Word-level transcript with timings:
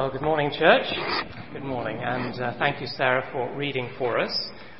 Well, 0.00 0.10
good 0.10 0.22
morning, 0.22 0.50
church. 0.58 0.86
Good 1.52 1.62
morning, 1.62 1.98
and 2.02 2.40
uh, 2.40 2.54
thank 2.58 2.80
you, 2.80 2.86
Sarah, 2.86 3.22
for 3.32 3.54
reading 3.54 3.90
for 3.98 4.18
us. 4.18 4.34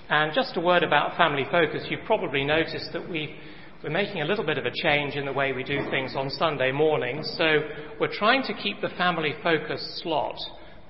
And 0.08 0.32
just 0.32 0.56
a 0.56 0.60
word 0.62 0.82
about 0.82 1.14
family 1.18 1.44
focus. 1.50 1.84
You've 1.90 2.06
probably 2.06 2.42
noticed 2.42 2.90
that 2.94 3.06
we 3.06 3.36
we're 3.84 3.90
making 3.90 4.22
a 4.22 4.24
little 4.24 4.46
bit 4.46 4.56
of 4.56 4.64
a 4.64 4.70
change 4.82 5.16
in 5.16 5.26
the 5.26 5.32
way 5.34 5.52
we 5.52 5.62
do 5.62 5.86
things 5.90 6.14
on 6.16 6.30
Sunday 6.30 6.72
mornings. 6.72 7.30
So 7.36 7.58
we're 8.00 8.16
trying 8.16 8.44
to 8.44 8.54
keep 8.54 8.80
the 8.80 8.88
family 8.96 9.34
focus 9.42 10.00
slot 10.02 10.38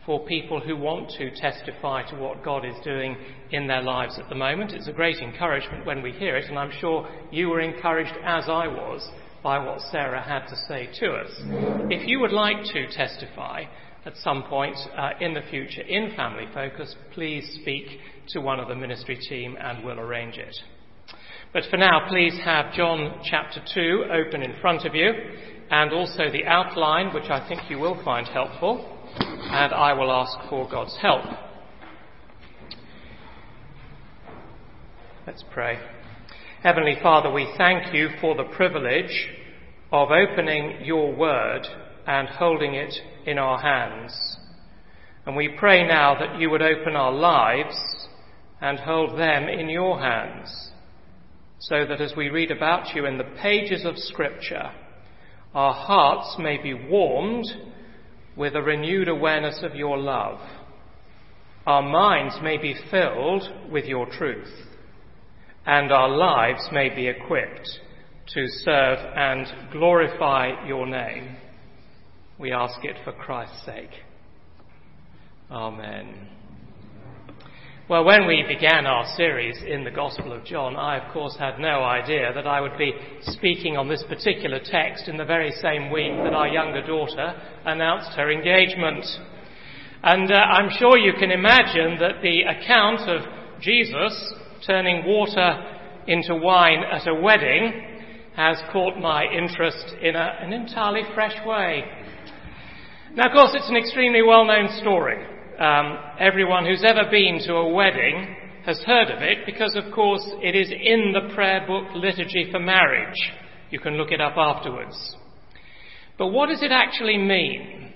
for 0.06 0.24
people 0.26 0.60
who 0.60 0.76
want 0.76 1.10
to 1.18 1.34
testify 1.34 2.08
to 2.10 2.16
what 2.16 2.44
God 2.44 2.64
is 2.64 2.76
doing 2.84 3.16
in 3.50 3.66
their 3.66 3.82
lives 3.82 4.16
at 4.20 4.28
the 4.28 4.36
moment. 4.36 4.70
It's 4.70 4.86
a 4.86 4.92
great 4.92 5.16
encouragement 5.16 5.86
when 5.86 6.02
we 6.02 6.12
hear 6.12 6.36
it, 6.36 6.48
and 6.48 6.56
I'm 6.56 6.72
sure 6.80 7.08
you 7.32 7.48
were 7.48 7.60
encouraged 7.60 8.14
as 8.22 8.44
I 8.46 8.68
was 8.68 9.10
by 9.42 9.58
what 9.58 9.80
Sarah 9.90 10.22
had 10.22 10.46
to 10.46 10.56
say 10.68 10.88
to 11.00 11.14
us. 11.14 11.30
If 11.90 12.06
you 12.06 12.20
would 12.20 12.32
like 12.32 12.62
to 12.72 12.86
testify 12.92 13.64
at 14.04 14.16
some 14.16 14.42
point 14.44 14.76
uh, 14.96 15.10
in 15.20 15.34
the 15.34 15.42
future 15.50 15.82
in 15.82 16.14
Family 16.16 16.46
Focus, 16.54 16.94
please 17.12 17.58
speak 17.60 17.84
to 18.28 18.40
one 18.40 18.58
of 18.58 18.68
the 18.68 18.74
ministry 18.74 19.18
team 19.28 19.56
and 19.60 19.84
we'll 19.84 20.00
arrange 20.00 20.36
it. 20.36 20.56
But 21.52 21.64
for 21.70 21.76
now, 21.76 22.08
please 22.08 22.38
have 22.44 22.72
John 22.74 23.20
chapter 23.24 23.60
2 23.74 24.04
open 24.12 24.42
in 24.42 24.58
front 24.60 24.86
of 24.86 24.94
you 24.94 25.12
and 25.70 25.92
also 25.92 26.30
the 26.32 26.44
outline, 26.44 27.12
which 27.12 27.30
I 27.30 27.46
think 27.48 27.62
you 27.68 27.78
will 27.78 28.02
find 28.04 28.26
helpful, 28.26 28.98
and 29.18 29.72
I 29.72 29.92
will 29.92 30.10
ask 30.10 30.48
for 30.48 30.68
God's 30.68 30.96
help. 31.00 31.24
Let's 35.26 35.44
pray. 35.52 35.78
Heavenly 36.62 36.96
Father, 37.02 37.30
we 37.30 37.52
thank 37.56 37.94
you 37.94 38.08
for 38.20 38.34
the 38.34 38.44
privilege 38.44 39.28
of 39.92 40.10
opening 40.10 40.84
your 40.84 41.14
word 41.14 41.66
and 42.06 42.28
holding 42.28 42.74
it 42.74 42.94
in 43.26 43.38
our 43.38 43.58
hands. 43.58 44.36
And 45.26 45.36
we 45.36 45.56
pray 45.58 45.86
now 45.86 46.18
that 46.18 46.40
you 46.40 46.50
would 46.50 46.62
open 46.62 46.96
our 46.96 47.12
lives 47.12 47.76
and 48.60 48.78
hold 48.78 49.18
them 49.18 49.48
in 49.48 49.68
your 49.68 49.98
hands, 49.98 50.70
so 51.58 51.86
that 51.86 52.00
as 52.00 52.14
we 52.16 52.28
read 52.28 52.50
about 52.50 52.94
you 52.94 53.06
in 53.06 53.18
the 53.18 53.36
pages 53.42 53.84
of 53.84 53.96
Scripture, 53.96 54.70
our 55.54 55.74
hearts 55.74 56.36
may 56.38 56.62
be 56.62 56.74
warmed 56.74 57.46
with 58.36 58.54
a 58.54 58.62
renewed 58.62 59.08
awareness 59.08 59.60
of 59.62 59.74
your 59.74 59.98
love. 59.98 60.38
Our 61.66 61.82
minds 61.82 62.36
may 62.42 62.56
be 62.56 62.74
filled 62.90 63.70
with 63.70 63.84
your 63.84 64.06
truth 64.06 64.68
and 65.66 65.92
our 65.92 66.08
lives 66.08 66.68
may 66.72 66.88
be 66.88 67.06
equipped 67.06 67.68
to 68.28 68.46
serve 68.46 68.98
and 69.14 69.46
glorify 69.72 70.66
your 70.66 70.86
name. 70.86 71.36
We 72.40 72.52
ask 72.52 72.82
it 72.86 72.96
for 73.04 73.12
Christ's 73.12 73.66
sake. 73.66 73.90
Amen. 75.50 76.26
Well, 77.86 78.02
when 78.02 78.26
we 78.26 78.42
began 78.48 78.86
our 78.86 79.04
series 79.14 79.58
in 79.62 79.84
the 79.84 79.90
Gospel 79.90 80.32
of 80.32 80.46
John, 80.46 80.74
I, 80.74 80.96
of 80.96 81.12
course, 81.12 81.36
had 81.38 81.58
no 81.58 81.82
idea 81.84 82.32
that 82.34 82.46
I 82.46 82.62
would 82.62 82.78
be 82.78 82.94
speaking 83.24 83.76
on 83.76 83.90
this 83.90 84.02
particular 84.08 84.58
text 84.58 85.06
in 85.06 85.18
the 85.18 85.24
very 85.26 85.50
same 85.60 85.92
week 85.92 86.12
that 86.24 86.32
our 86.32 86.48
younger 86.48 86.80
daughter 86.80 87.34
announced 87.66 88.16
her 88.16 88.32
engagement. 88.32 89.04
And 90.02 90.32
uh, 90.32 90.36
I'm 90.36 90.70
sure 90.78 90.96
you 90.96 91.12
can 91.20 91.30
imagine 91.30 91.98
that 91.98 92.22
the 92.22 92.44
account 92.44 93.00
of 93.00 93.60
Jesus 93.60 94.32
turning 94.66 95.04
water 95.04 95.62
into 96.06 96.36
wine 96.36 96.84
at 96.90 97.06
a 97.06 97.14
wedding 97.14 97.98
has 98.34 98.56
caught 98.72 98.96
my 98.98 99.24
interest 99.24 99.94
in 100.00 100.16
a, 100.16 100.38
an 100.40 100.54
entirely 100.54 101.02
fresh 101.14 101.36
way. 101.44 101.84
Now, 103.16 103.26
of 103.26 103.32
course, 103.32 103.50
it's 103.54 103.68
an 103.68 103.76
extremely 103.76 104.22
well 104.22 104.44
known 104.44 104.68
story. 104.80 105.18
Um, 105.58 105.98
everyone 106.20 106.64
who's 106.64 106.84
ever 106.84 107.10
been 107.10 107.40
to 107.46 107.54
a 107.54 107.68
wedding 107.68 108.36
has 108.64 108.78
heard 108.86 109.10
of 109.10 109.20
it 109.20 109.38
because, 109.46 109.74
of 109.74 109.92
course, 109.92 110.22
it 110.42 110.54
is 110.54 110.70
in 110.70 111.12
the 111.12 111.34
prayer 111.34 111.66
book 111.66 111.86
Liturgy 111.94 112.48
for 112.52 112.60
Marriage. 112.60 113.18
You 113.70 113.80
can 113.80 113.94
look 113.94 114.12
it 114.12 114.20
up 114.20 114.34
afterwards. 114.36 115.16
But 116.18 116.28
what 116.28 116.50
does 116.50 116.62
it 116.62 116.70
actually 116.70 117.18
mean? 117.18 117.92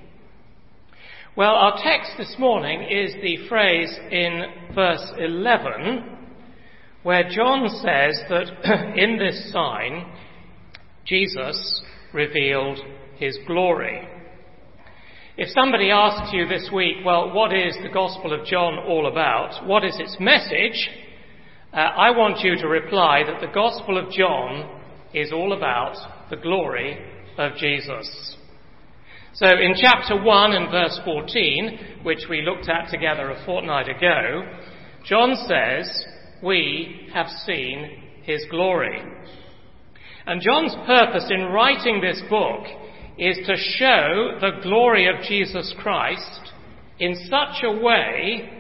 Well, 1.37 1.53
our 1.55 1.79
text 1.81 2.13
this 2.19 2.35
morning 2.39 2.83
is 2.83 3.15
the 3.23 3.49
phrase 3.49 3.97
in 4.11 4.45
verse 4.75 5.13
11 5.19 6.19
where 7.05 7.29
John 7.29 7.69
says 7.69 8.19
that 8.31 8.95
in 8.97 9.19
this 9.19 9.53
sign, 9.53 10.07
Jesus 11.05 11.83
revealed 12.13 12.81
his 13.17 13.39
glory. 13.47 14.09
If 15.37 15.49
somebody 15.49 15.91
asks 15.91 16.33
you 16.33 16.47
this 16.47 16.71
week, 16.73 16.99
well, 17.05 17.35
what 17.35 17.53
is 17.53 17.77
the 17.83 17.89
Gospel 17.89 18.33
of 18.33 18.47
John 18.47 18.79
all 18.79 19.09
about? 19.09 19.67
What 19.67 19.85
is 19.85 19.97
its 19.99 20.17
message? 20.21 20.89
Uh, 21.73 21.77
I 21.77 22.13
want 22.13 22.45
you 22.45 22.57
to 22.57 22.69
reply 22.69 23.25
that 23.27 23.41
the 23.41 23.53
Gospel 23.53 23.99
of 23.99 24.13
John 24.13 24.81
is 25.13 25.33
all 25.33 25.53
about 25.53 25.97
the 26.31 26.37
glory 26.37 27.01
of 27.37 27.57
Jesus. 27.57 28.37
So 29.33 29.47
in 29.47 29.75
chapter 29.77 30.23
1 30.23 30.53
and 30.53 30.71
verse 30.71 31.01
14, 31.05 32.03
which 32.05 32.27
we 32.31 32.43
looked 32.43 32.69
at 32.69 32.93
together 32.93 33.33
a 33.33 33.45
fortnight 33.45 33.89
ago, 33.89 34.43
John 35.05 35.35
says, 35.49 36.05
we 36.45 37.09
have 37.13 37.27
seen 37.45 38.05
his 38.23 38.45
glory. 38.53 39.03
And 40.27 40.41
John's 40.41 40.77
purpose 40.87 41.29
in 41.29 41.47
writing 41.47 42.01
this 42.01 42.23
book 42.31 42.67
is 43.19 43.39
to 43.47 43.57
show 43.57 44.39
the 44.41 44.61
glory 44.63 45.07
of 45.07 45.23
Jesus 45.23 45.75
Christ 45.79 46.53
in 46.99 47.15
such 47.31 47.63
a 47.63 47.81
way 47.81 48.51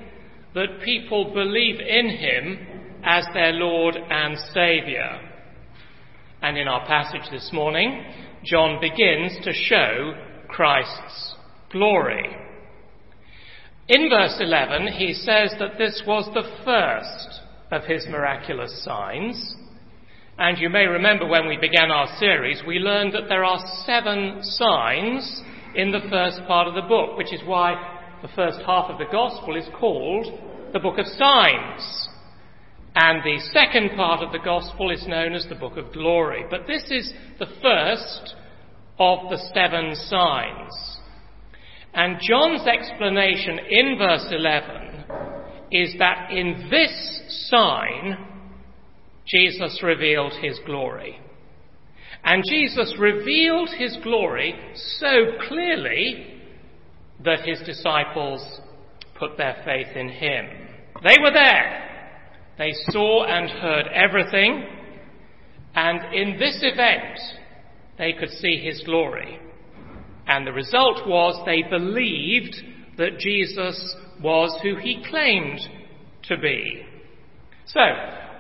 that 0.54 0.82
people 0.84 1.32
believe 1.34 1.80
in 1.80 2.08
him 2.08 2.58
as 3.04 3.24
their 3.34 3.52
Lord 3.52 3.96
and 3.96 4.38
Saviour. 4.52 5.20
And 6.42 6.56
in 6.56 6.68
our 6.68 6.86
passage 6.86 7.30
this 7.30 7.50
morning, 7.52 8.04
John 8.44 8.80
begins 8.80 9.36
to 9.44 9.52
show 9.52 10.14
Christ's 10.48 11.34
glory. 11.72 12.24
In 13.88 14.08
verse 14.08 14.36
11, 14.40 14.88
he 14.92 15.12
says 15.12 15.54
that 15.58 15.76
this 15.78 16.02
was 16.06 16.28
the 16.32 16.48
first 16.64 17.40
of 17.70 17.84
his 17.84 18.06
miraculous 18.08 18.82
signs. 18.84 19.56
And 20.36 20.58
you 20.58 20.68
may 20.68 20.86
remember 20.86 21.26
when 21.26 21.46
we 21.46 21.56
began 21.56 21.92
our 21.92 22.08
series, 22.18 22.60
we 22.66 22.78
learned 22.78 23.14
that 23.14 23.28
there 23.28 23.44
are 23.44 23.64
seven 23.86 24.40
signs 24.42 25.42
in 25.76 25.92
the 25.92 26.08
first 26.10 26.40
part 26.48 26.66
of 26.66 26.74
the 26.74 26.88
book, 26.88 27.16
which 27.16 27.32
is 27.32 27.40
why 27.44 28.00
the 28.20 28.28
first 28.34 28.58
half 28.66 28.90
of 28.90 28.98
the 28.98 29.10
Gospel 29.12 29.54
is 29.54 29.68
called 29.78 30.26
the 30.72 30.80
Book 30.80 30.98
of 30.98 31.06
Signs. 31.06 32.08
And 32.96 33.22
the 33.22 33.38
second 33.52 33.96
part 33.96 34.24
of 34.24 34.32
the 34.32 34.44
Gospel 34.44 34.90
is 34.90 35.06
known 35.06 35.34
as 35.34 35.46
the 35.48 35.54
Book 35.54 35.76
of 35.76 35.92
Glory. 35.92 36.44
But 36.50 36.66
this 36.66 36.84
is 36.90 37.12
the 37.38 37.46
first 37.62 38.34
of 38.98 39.30
the 39.30 39.38
seven 39.54 39.94
signs. 39.94 40.98
And 41.92 42.18
John's 42.20 42.66
explanation 42.66 43.60
in 43.70 43.98
verse 43.98 44.26
11 44.32 45.04
is 45.70 45.94
that 45.98 46.32
in 46.32 46.68
this 46.70 47.48
sign, 47.50 48.33
Jesus 49.26 49.80
revealed 49.82 50.32
his 50.40 50.58
glory. 50.66 51.18
And 52.22 52.42
Jesus 52.48 52.94
revealed 52.98 53.70
his 53.76 53.96
glory 54.02 54.54
so 54.98 55.38
clearly 55.48 56.40
that 57.24 57.40
his 57.44 57.60
disciples 57.66 58.60
put 59.18 59.36
their 59.36 59.62
faith 59.64 59.96
in 59.96 60.08
him. 60.08 60.46
They 61.02 61.16
were 61.20 61.32
there. 61.32 61.90
They 62.58 62.72
saw 62.90 63.24
and 63.24 63.50
heard 63.50 63.86
everything. 63.88 64.64
And 65.74 66.14
in 66.14 66.38
this 66.38 66.60
event, 66.62 67.18
they 67.98 68.12
could 68.12 68.30
see 68.30 68.58
his 68.58 68.82
glory. 68.84 69.40
And 70.26 70.46
the 70.46 70.52
result 70.52 71.06
was 71.06 71.42
they 71.44 71.62
believed 71.68 72.54
that 72.96 73.18
Jesus 73.18 73.96
was 74.22 74.56
who 74.62 74.76
he 74.76 75.04
claimed 75.08 75.60
to 76.24 76.38
be. 76.38 76.86
So, 77.66 77.80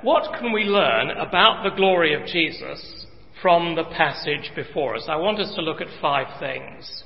what 0.04 0.38
can 0.38 0.52
we 0.52 0.64
learn 0.64 1.10
about 1.10 1.64
the 1.64 1.74
glory 1.74 2.14
of 2.14 2.26
Jesus 2.26 3.06
from 3.40 3.74
the 3.74 3.84
passage 3.84 4.52
before 4.54 4.96
us? 4.96 5.06
I 5.08 5.16
want 5.16 5.40
us 5.40 5.54
to 5.54 5.62
look 5.62 5.80
at 5.80 5.88
five 6.00 6.38
things. 6.38 7.04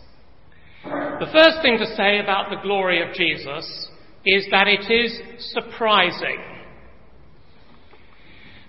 The 0.82 1.30
first 1.32 1.62
thing 1.62 1.78
to 1.78 1.86
say 1.96 2.18
about 2.18 2.50
the 2.50 2.60
glory 2.60 3.00
of 3.08 3.14
Jesus 3.14 3.88
is 4.26 4.46
that 4.50 4.66
it 4.66 4.90
is 4.92 5.20
surprising. 5.52 6.38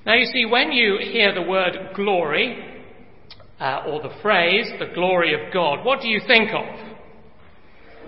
Now, 0.06 0.14
you 0.14 0.26
see, 0.26 0.46
when 0.46 0.72
you 0.72 1.00
hear 1.02 1.34
the 1.34 1.42
word 1.42 1.74
glory, 1.96 2.84
uh, 3.60 3.84
or 3.88 4.02
the 4.02 4.16
phrase, 4.22 4.72
the 4.80 4.94
glory 4.94 5.34
of 5.34 5.52
God, 5.52 5.84
what 5.84 6.02
do 6.02 6.08
you 6.08 6.22
think 6.28 6.52
of? 6.52 6.90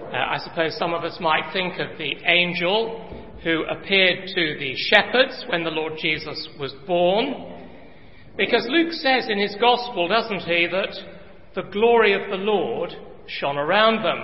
Uh, 0.04 0.16
I 0.16 0.38
suppose 0.44 0.78
some 0.78 0.94
of 0.94 1.04
us 1.04 1.18
might 1.20 1.52
think 1.52 1.74
of 1.80 1.98
the 1.98 2.14
angel 2.26 3.31
who 3.44 3.64
appeared 3.64 4.28
to 4.28 4.56
the 4.60 4.74
shepherds 4.76 5.46
when 5.50 5.64
the 5.64 5.72
Lord 5.72 5.94
Jesus 6.00 6.48
was 6.60 6.74
born. 6.86 7.58
Because 8.38 8.66
Luke 8.70 8.94
says 8.94 9.28
in 9.30 9.40
his 9.40 9.56
gospel, 9.60 10.08
doesn't 10.08 10.42
he, 10.42 10.68
that 10.72 10.96
the 11.56 11.70
glory 11.70 12.14
of 12.14 12.30
the 12.30 12.38
Lord 12.38 12.92
shone 13.28 13.58
around 13.58 14.04
them. 14.04 14.20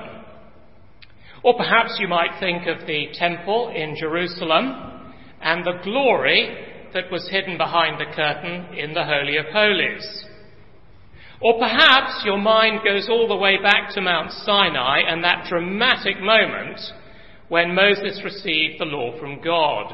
Or 1.43 1.55
perhaps 1.55 1.97
you 1.99 2.07
might 2.07 2.39
think 2.39 2.67
of 2.67 2.87
the 2.87 3.07
temple 3.13 3.71
in 3.75 3.95
Jerusalem 3.99 5.13
and 5.41 5.65
the 5.65 5.79
glory 5.83 6.65
that 6.93 7.11
was 7.11 7.27
hidden 7.29 7.57
behind 7.57 7.99
the 7.99 8.15
curtain 8.15 8.77
in 8.77 8.93
the 8.93 9.05
Holy 9.05 9.37
of 9.37 9.45
Holies. 9.51 10.25
Or 11.41 11.59
perhaps 11.59 12.23
your 12.25 12.39
mind 12.39 12.79
goes 12.83 13.07
all 13.09 13.27
the 13.27 13.35
way 13.35 13.61
back 13.61 13.93
to 13.93 14.01
Mount 14.01 14.31
Sinai 14.31 15.01
and 15.07 15.23
that 15.23 15.45
dramatic 15.47 16.19
moment 16.19 16.79
when 17.49 17.73
Moses 17.73 18.21
received 18.23 18.79
the 18.79 18.85
law 18.85 19.17
from 19.19 19.41
God. 19.41 19.94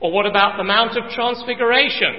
Or 0.00 0.12
what 0.12 0.26
about 0.26 0.56
the 0.56 0.64
Mount 0.64 0.96
of 0.96 1.10
Transfiguration 1.10 2.14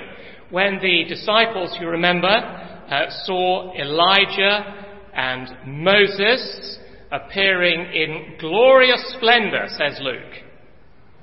when 0.50 0.80
the 0.82 1.06
disciples, 1.08 1.76
you 1.80 1.88
remember, 1.88 2.28
uh, 2.28 3.06
saw 3.26 3.74
Elijah 3.76 4.86
and 5.14 5.84
Moses 5.84 6.80
appearing 7.12 7.82
in 7.94 8.38
glorious 8.40 9.14
splendor, 9.18 9.66
says 9.68 10.00
Luke, 10.02 10.44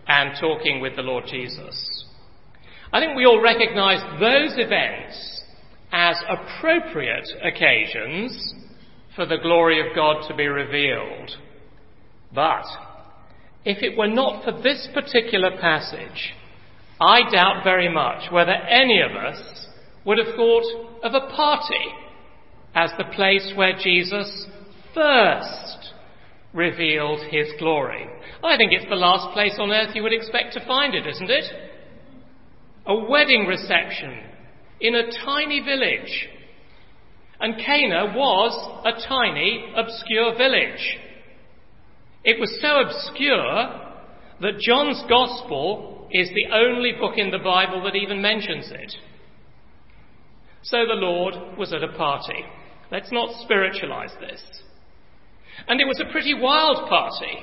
and 0.07 0.33
talking 0.41 0.81
with 0.81 0.97
the 0.97 1.03
Lord 1.03 1.25
Jesus. 1.27 2.07
I 2.93 3.01
think 3.01 3.17
we 3.17 3.27
all 3.27 3.41
recognize 3.41 4.03
those 4.21 4.55
events 4.59 5.43
as 5.93 6.17
appropriate 6.29 7.29
occasions 7.43 8.55
for 9.15 9.27
the 9.27 9.39
glory 9.43 9.81
of 9.81 9.95
God 9.95 10.27
to 10.29 10.35
be 10.35 10.47
revealed. 10.47 11.31
But 12.35 12.65
if 13.65 13.83
it 13.83 13.97
were 13.97 14.09
not 14.09 14.45
for 14.45 14.53
this 14.53 14.89
particular 14.93 15.57
passage, 15.61 16.35
I 17.01 17.31
doubt 17.31 17.65
very 17.65 17.93
much 17.93 18.31
whether 18.31 18.53
any 18.53 19.01
of 19.01 19.13
us 19.13 19.67
would 20.05 20.19
have 20.19 20.35
thought 20.35 20.65
of 21.03 21.15
a 21.15 21.35
party 21.35 21.85
as 22.75 22.91
the 22.99 23.13
place 23.15 23.53
where 23.57 23.77
Jesus 23.79 24.47
first 24.95 25.93
revealed 26.53 27.21
his 27.31 27.49
glory. 27.59 28.07
I 28.45 28.57
think 28.57 28.73
it's 28.73 28.89
the 28.89 28.97
last 28.97 29.33
place 29.33 29.55
on 29.59 29.71
earth 29.71 29.95
you 29.95 30.03
would 30.03 30.13
expect 30.13 30.55
to 30.55 30.67
find 30.67 30.95
it, 30.95 31.07
isn't 31.07 31.31
it? 31.31 31.45
A 32.87 32.95
wedding 32.95 33.47
reception 33.47 34.19
in 34.81 34.95
a 34.95 35.11
tiny 35.25 35.61
village. 35.61 36.29
And 37.41 37.57
Cana 37.57 38.13
was 38.15 38.83
a 38.85 39.09
tiny, 39.09 39.73
obscure 39.77 40.37
village. 40.37 40.99
It 42.25 42.39
was 42.39 42.57
so 42.61 42.81
obscure 42.81 43.83
that 44.41 44.61
John's 44.61 45.03
Gospel 45.09 46.09
is 46.11 46.29
the 46.29 46.55
only 46.55 46.93
book 46.93 47.15
in 47.17 47.31
the 47.31 47.39
Bible 47.39 47.83
that 47.85 47.97
even 47.97 48.23
mentions 48.23 48.71
it. 48.71 48.95
So 50.63 50.79
the 50.87 50.95
Lord 50.95 51.59
was 51.59 51.73
at 51.73 51.83
a 51.83 51.93
party. 51.93 52.45
Let's 52.91 53.11
not 53.11 53.43
spiritualize 53.43 54.13
this. 54.21 54.43
And 55.67 55.81
it 55.81 55.87
was 55.87 56.01
a 56.01 56.11
pretty 56.13 56.35
wild 56.35 56.89
party. 56.89 57.39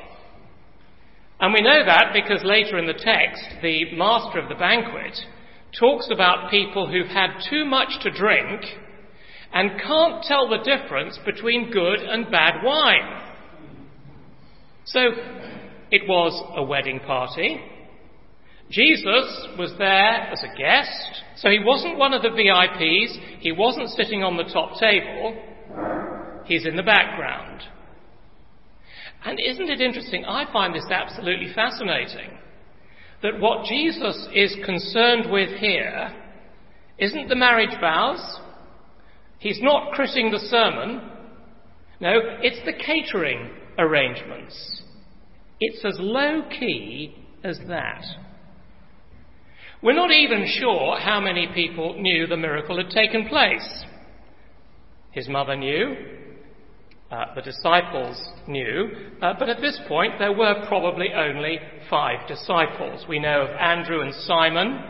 And 1.41 1.53
we 1.53 1.61
know 1.61 1.85
that 1.85 2.11
because 2.13 2.43
later 2.43 2.77
in 2.77 2.85
the 2.85 2.93
text, 2.93 3.43
the 3.61 3.95
master 3.95 4.39
of 4.39 4.49
the 4.49 4.55
banquet 4.55 5.17
talks 5.77 6.09
about 6.11 6.51
people 6.51 6.89
who've 6.89 7.07
had 7.07 7.41
too 7.49 7.65
much 7.65 7.99
to 8.01 8.11
drink 8.11 8.61
and 9.53 9.81
can't 9.81 10.23
tell 10.23 10.47
the 10.47 10.63
difference 10.63 11.19
between 11.25 11.71
good 11.71 11.99
and 11.99 12.31
bad 12.31 12.63
wine. 12.63 13.28
So 14.91 14.99
it 15.91 16.07
was 16.07 16.41
a 16.55 16.63
wedding 16.63 16.99
party. 16.99 17.61
Jesus 18.71 19.47
was 19.57 19.71
there 19.77 20.31
as 20.31 20.43
a 20.43 20.57
guest, 20.57 21.23
so 21.37 21.49
he 21.49 21.59
wasn't 21.63 21.97
one 21.97 22.13
of 22.13 22.21
the 22.23 22.29
VIPs, 22.29 23.39
he 23.39 23.51
wasn't 23.51 23.89
sitting 23.89 24.23
on 24.23 24.37
the 24.37 24.43
top 24.43 24.79
table, 24.79 25.35
he's 26.45 26.65
in 26.65 26.75
the 26.75 26.83
background. 26.83 27.61
And 29.25 29.39
isn't 29.39 29.69
it 29.69 29.81
interesting? 29.81 30.25
I 30.25 30.51
find 30.51 30.73
this 30.73 30.85
absolutely 30.89 31.51
fascinating 31.53 32.37
that 33.21 33.39
what 33.39 33.65
Jesus 33.65 34.27
is 34.33 34.55
concerned 34.65 35.31
with 35.31 35.49
here 35.59 36.15
isn't 36.97 37.27
the 37.27 37.35
marriage 37.35 37.77
vows. 37.81 38.39
He's 39.39 39.59
not 39.61 39.93
critting 39.93 40.31
the 40.31 40.39
sermon. 40.39 41.11
No, 41.99 42.11
it's 42.41 42.63
the 42.65 42.73
catering 42.73 43.51
arrangements. 43.79 44.83
It's 45.59 45.83
as 45.83 45.95
low 45.99 46.43
key 46.49 47.15
as 47.43 47.59
that. 47.67 48.03
We're 49.81 49.95
not 49.95 50.11
even 50.11 50.45
sure 50.59 50.99
how 50.99 51.21
many 51.21 51.47
people 51.53 51.99
knew 51.99 52.27
the 52.27 52.37
miracle 52.37 52.77
had 52.77 52.89
taken 52.89 53.27
place. 53.27 53.85
His 55.11 55.27
mother 55.27 55.55
knew, 55.55 55.95
uh, 57.09 57.33
the 57.33 57.41
disciples 57.41 58.21
knew, 58.47 58.89
uh, 59.21 59.33
but 59.39 59.49
at 59.49 59.61
this 59.61 59.79
point 59.87 60.13
there 60.19 60.33
were 60.33 60.65
probably 60.67 61.07
only 61.15 61.57
five 61.89 62.27
disciples. 62.27 63.05
We 63.07 63.19
know 63.19 63.43
of 63.43 63.49
Andrew 63.51 64.01
and 64.01 64.13
Simon, 64.25 64.83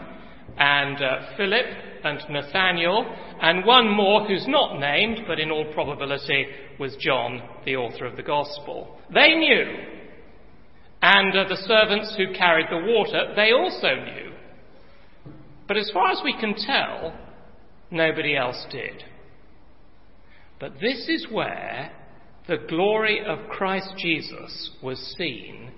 and 0.58 1.02
uh, 1.02 1.38
Philip 1.38 1.66
and 2.04 2.20
Nathaniel, 2.30 3.06
and 3.42 3.66
one 3.66 3.90
more 3.90 4.26
who's 4.26 4.48
not 4.48 4.80
named, 4.80 5.20
but 5.28 5.40
in 5.40 5.52
all 5.52 5.72
probability 5.74 6.48
was 6.80 6.96
John, 7.00 7.42
the 7.66 7.76
author 7.76 8.06
of 8.06 8.16
the 8.16 8.24
Gospel. 8.24 8.98
They 9.14 9.36
knew. 9.36 9.66
And 11.02 11.36
uh, 11.36 11.48
the 11.48 11.56
servants 11.56 12.16
who 12.18 12.34
carried 12.34 12.68
the 12.70 12.86
water, 12.86 13.34
they 13.36 13.52
also 13.52 13.96
knew. 13.96 14.34
But 15.68 15.78
as 15.78 15.92
far 15.94 16.12
as 16.12 16.22
we 16.24 16.34
can 16.40 16.56
tell, 16.56 17.14
nobody 17.92 18.36
else 18.36 18.66
did. 18.72 19.04
But 20.60 20.74
this 20.82 21.08
is 21.08 21.28
where 21.32 21.92
the 22.48 22.58
glory 22.68 23.24
of 23.26 23.48
Christ 23.50 23.94
Jesus 23.98 24.72
was 24.84 24.98
seen 25.18 25.72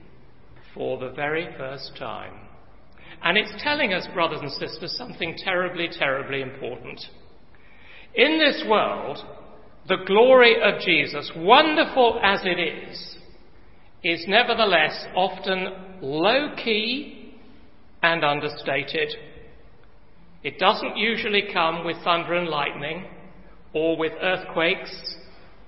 for 0.73 0.97
the 0.97 1.11
very 1.11 1.47
first 1.57 1.91
time. 1.99 2.47
And 3.23 3.37
it's 3.37 3.53
telling 3.63 3.93
us, 3.93 4.07
brothers 4.13 4.39
and 4.41 4.51
sisters, 4.51 4.95
something 4.97 5.35
terribly, 5.37 5.89
terribly 5.91 6.41
important. 6.41 6.99
In 8.15 8.39
this 8.39 8.63
world, 8.67 9.19
the 9.87 9.97
glory 10.05 10.55
of 10.61 10.81
Jesus, 10.81 11.31
wonderful 11.35 12.19
as 12.23 12.41
it 12.43 12.59
is, 12.59 13.15
is 14.03 14.25
nevertheless 14.27 15.05
often 15.15 15.99
low 16.01 16.55
key 16.55 17.35
and 18.01 18.23
understated. 18.23 19.09
It 20.43 20.57
doesn't 20.57 20.97
usually 20.97 21.43
come 21.53 21.85
with 21.85 21.97
thunder 22.03 22.33
and 22.33 22.49
lightning 22.49 23.05
or 23.73 23.95
with 23.95 24.13
earthquakes 24.19 25.15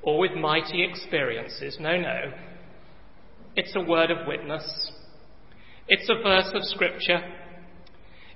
or 0.02 0.18
with 0.18 0.32
mighty 0.34 0.84
experiences. 0.84 1.78
No, 1.80 1.98
no. 1.98 2.34
It's 3.56 3.74
a 3.76 3.82
word 3.82 4.10
of 4.10 4.28
witness. 4.28 4.92
It's 5.88 6.10
a 6.10 6.22
verse 6.24 6.52
of 6.54 6.64
Scripture. 6.64 7.22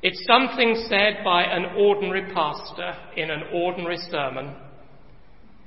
It's 0.04 0.24
something 0.27 0.86
said 0.88 1.24
by 1.24 1.44
an 1.44 1.66
ordinary 1.77 2.32
pastor 2.34 2.96
in 3.16 3.32
an 3.32 3.44
ordinary 3.51 3.98
sermon. 4.12 4.56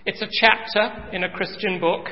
It's 0.06 0.22
a 0.22 0.28
chapter 0.40 1.10
in 1.12 1.24
a 1.24 1.30
Christian 1.30 1.80
book. 1.80 2.06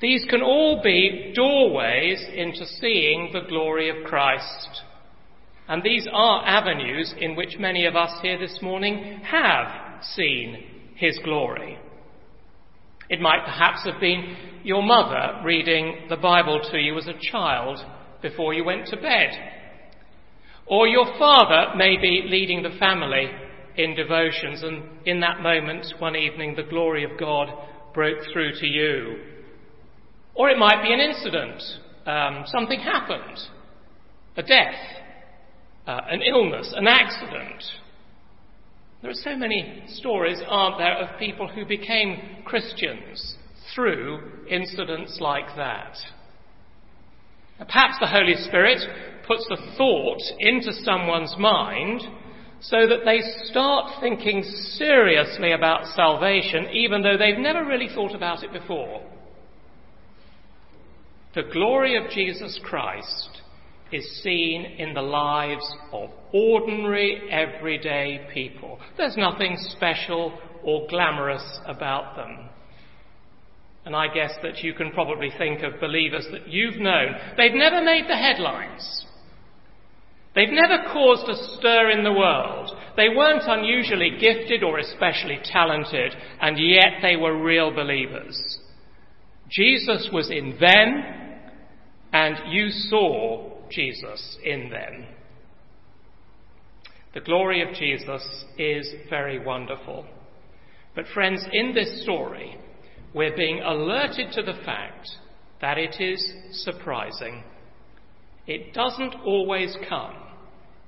These 0.00 0.24
can 0.30 0.42
all 0.42 0.80
be 0.82 1.32
doorways 1.34 2.24
into 2.34 2.64
seeing 2.80 3.30
the 3.32 3.48
glory 3.48 3.90
of 3.90 4.06
Christ. 4.06 4.82
And 5.66 5.82
these 5.82 6.06
are 6.10 6.46
avenues 6.46 7.12
in 7.18 7.34
which 7.34 7.58
many 7.58 7.84
of 7.84 7.96
us 7.96 8.20
here 8.22 8.38
this 8.38 8.60
morning 8.62 9.20
have 9.24 10.02
seen 10.02 10.64
his 10.94 11.18
glory. 11.24 11.78
It 13.10 13.20
might 13.20 13.44
perhaps 13.44 13.84
have 13.84 14.00
been 14.00 14.36
your 14.62 14.82
mother 14.82 15.40
reading 15.44 16.06
the 16.08 16.16
Bible 16.16 16.60
to 16.70 16.78
you 16.78 16.96
as 16.96 17.08
a 17.08 17.30
child 17.32 17.80
before 18.22 18.54
you 18.54 18.64
went 18.64 18.86
to 18.88 18.96
bed. 18.96 19.30
Or 20.68 20.86
your 20.86 21.06
father 21.18 21.76
may 21.76 21.96
be 21.96 22.24
leading 22.26 22.62
the 22.62 22.76
family 22.78 23.26
in 23.76 23.94
devotions, 23.94 24.62
and 24.62 24.82
in 25.06 25.20
that 25.20 25.40
moment, 25.40 25.86
one 25.98 26.16
evening, 26.16 26.54
the 26.56 26.64
glory 26.64 27.04
of 27.04 27.18
God 27.18 27.48
broke 27.94 28.18
through 28.32 28.52
to 28.60 28.66
you. 28.66 29.18
Or 30.34 30.50
it 30.50 30.58
might 30.58 30.82
be 30.82 30.92
an 30.92 31.00
incident. 31.00 31.62
Um, 32.06 32.44
something 32.46 32.80
happened. 32.80 33.38
A 34.36 34.42
death. 34.42 34.74
Uh, 35.86 36.00
an 36.10 36.22
illness. 36.22 36.74
An 36.76 36.86
accident. 36.86 37.62
There 39.00 39.10
are 39.10 39.14
so 39.14 39.36
many 39.36 39.84
stories, 39.86 40.40
aren't 40.46 40.78
there, 40.78 40.96
of 40.96 41.18
people 41.18 41.48
who 41.48 41.64
became 41.64 42.42
Christians 42.44 43.36
through 43.74 44.46
incidents 44.50 45.18
like 45.20 45.46
that. 45.56 45.96
Perhaps 47.58 47.94
the 48.00 48.06
Holy 48.06 48.34
Spirit 48.36 48.80
puts 49.28 49.46
a 49.50 49.76
thought 49.76 50.22
into 50.40 50.72
someone's 50.72 51.36
mind 51.38 52.00
so 52.60 52.88
that 52.88 53.04
they 53.04 53.20
start 53.44 54.00
thinking 54.00 54.42
seriously 54.42 55.52
about 55.52 55.86
salvation, 55.94 56.68
even 56.72 57.02
though 57.02 57.16
they've 57.16 57.38
never 57.38 57.64
really 57.64 57.88
thought 57.94 58.16
about 58.16 58.42
it 58.42 58.52
before. 58.52 59.00
The 61.36 61.44
glory 61.52 61.96
of 61.96 62.10
Jesus 62.10 62.58
Christ 62.64 63.42
is 63.92 64.22
seen 64.22 64.64
in 64.64 64.92
the 64.92 65.02
lives 65.02 65.64
of 65.92 66.10
ordinary, 66.32 67.30
everyday 67.30 68.26
people. 68.34 68.80
There's 68.96 69.16
nothing 69.16 69.56
special 69.76 70.36
or 70.64 70.88
glamorous 70.88 71.60
about 71.66 72.16
them. 72.16 72.48
and 73.84 73.96
I 73.96 74.12
guess 74.12 74.32
that 74.42 74.58
you 74.58 74.74
can 74.74 74.90
probably 74.90 75.30
think 75.38 75.62
of 75.62 75.80
believers 75.80 76.26
that 76.32 76.48
you've 76.48 76.76
known, 76.78 77.14
they've 77.38 77.54
never 77.54 77.82
made 77.82 78.04
the 78.06 78.16
headlines. 78.16 78.97
They've 80.38 80.48
never 80.50 80.84
caused 80.92 81.28
a 81.28 81.56
stir 81.58 81.90
in 81.90 82.04
the 82.04 82.12
world. 82.12 82.70
They 82.96 83.08
weren't 83.08 83.42
unusually 83.44 84.18
gifted 84.20 84.62
or 84.62 84.78
especially 84.78 85.40
talented, 85.42 86.14
and 86.40 86.56
yet 86.56 87.02
they 87.02 87.16
were 87.16 87.42
real 87.42 87.74
believers. 87.74 88.60
Jesus 89.50 90.08
was 90.12 90.30
in 90.30 90.56
them, 90.60 91.02
and 92.12 92.52
you 92.52 92.68
saw 92.68 93.50
Jesus 93.68 94.38
in 94.44 94.70
them. 94.70 95.06
The 97.14 97.20
glory 97.20 97.68
of 97.68 97.74
Jesus 97.74 98.22
is 98.56 98.94
very 99.10 99.44
wonderful. 99.44 100.06
But, 100.94 101.06
friends, 101.12 101.44
in 101.52 101.74
this 101.74 102.04
story, 102.04 102.56
we're 103.12 103.36
being 103.36 103.58
alerted 103.58 104.30
to 104.34 104.42
the 104.42 104.60
fact 104.64 105.08
that 105.60 105.78
it 105.78 106.00
is 106.00 106.24
surprising. 106.62 107.42
It 108.46 108.72
doesn't 108.72 109.16
always 109.24 109.76
come 109.88 110.27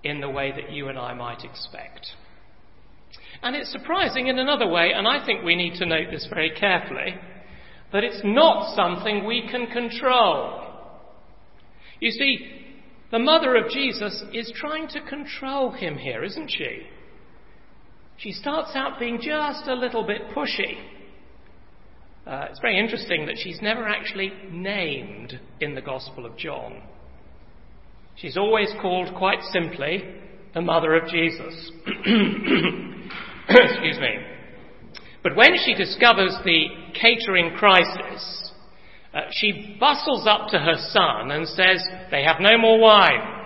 in 0.05 0.21
the 0.21 0.31
way 0.31 0.53
that 0.53 0.73
you 0.73 0.89
and 0.89 0.99
I 0.99 1.15
might 1.15 1.45
expect. 1.45 2.07
And 3.43 3.57
it's 3.57 3.73
surprising 3.73 4.27
in 4.27 4.39
another 4.39 4.69
way, 4.69 4.93
and 4.95 5.09
I 5.09 5.25
think 5.25 5.45
we 5.45 5.57
need 5.57 5.75
to 5.79 5.87
note 5.87 6.11
this 6.11 6.27
very 6.29 6.51
carefully, 6.51 7.15
that 7.93 8.05
it's 8.05 8.21
not 8.25 8.77
something 8.77 9.25
we 9.25 9.49
can 9.51 9.67
control. 9.67 10.63
You 12.01 12.11
see, 12.11 12.61
the 13.11 13.19
mother 13.19 13.57
of 13.57 13.71
Jesus 13.71 14.23
is 14.33 14.53
trying 14.55 14.89
to 14.89 15.01
control 15.03 15.73
him 15.73 15.97
here, 15.97 16.23
isn't 16.23 16.51
she? 16.51 16.83
She 18.19 18.33
starts 18.33 18.73
out 18.75 18.99
being 18.99 19.19
just 19.21 19.67
a 19.67 19.75
little 19.75 20.07
bit 20.07 20.29
pushy. 20.35 20.77
Uh, 22.27 22.47
it's 22.51 22.61
very 22.61 22.79
interesting 22.79 23.27
that 23.27 23.37
she's 23.39 23.61
never 23.63 23.89
actually 23.89 24.33
named 24.51 25.41
in 25.61 25.75
the 25.75 25.81
Gospel 25.81 26.27
of 26.27 26.37
John. 26.37 26.83
She's 28.21 28.37
always 28.37 28.71
called 28.83 29.15
quite 29.17 29.43
simply 29.51 30.05
the 30.53 30.61
mother 30.61 30.95
of 30.95 31.09
Jesus. 31.09 31.73
Excuse 33.49 33.99
me. 33.99 34.17
But 35.23 35.37
when 35.37 35.57
she 35.65 35.75
discovers 35.75 36.37
the 36.45 36.67
catering 36.93 37.55
crisis, 37.57 38.53
uh, 39.15 39.21
she 39.33 39.77
bustles 39.81 40.27
up 40.27 40.49
to 40.51 40.59
her 40.59 40.77
son 40.91 41.31
and 41.31 41.47
says, 41.49 41.87
They 42.11 42.23
have 42.23 42.37
no 42.41 42.59
more 42.59 42.79
wine. 42.79 43.39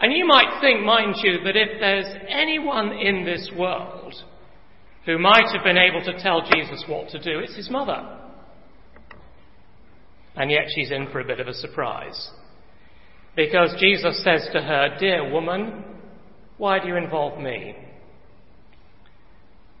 And 0.00 0.12
you 0.12 0.26
might 0.26 0.60
think, 0.60 0.84
mind 0.84 1.16
you, 1.22 1.44
that 1.44 1.56
if 1.56 1.80
there's 1.80 2.12
anyone 2.28 2.92
in 2.92 3.24
this 3.24 3.50
world 3.56 4.14
who 5.06 5.18
might 5.18 5.48
have 5.54 5.64
been 5.64 5.78
able 5.78 6.02
to 6.04 6.20
tell 6.20 6.42
Jesus 6.42 6.84
what 6.88 7.10
to 7.10 7.22
do, 7.22 7.38
it's 7.38 7.56
his 7.56 7.70
mother. 7.70 8.18
And 10.34 10.50
yet 10.50 10.64
she's 10.74 10.90
in 10.90 11.08
for 11.12 11.20
a 11.20 11.26
bit 11.26 11.40
of 11.40 11.46
a 11.46 11.54
surprise. 11.54 12.30
Because 13.34 13.74
Jesus 13.80 14.22
says 14.22 14.48
to 14.52 14.60
her, 14.60 14.96
Dear 14.98 15.32
woman, 15.32 15.84
why 16.58 16.78
do 16.78 16.88
you 16.88 16.96
involve 16.96 17.40
me? 17.40 17.74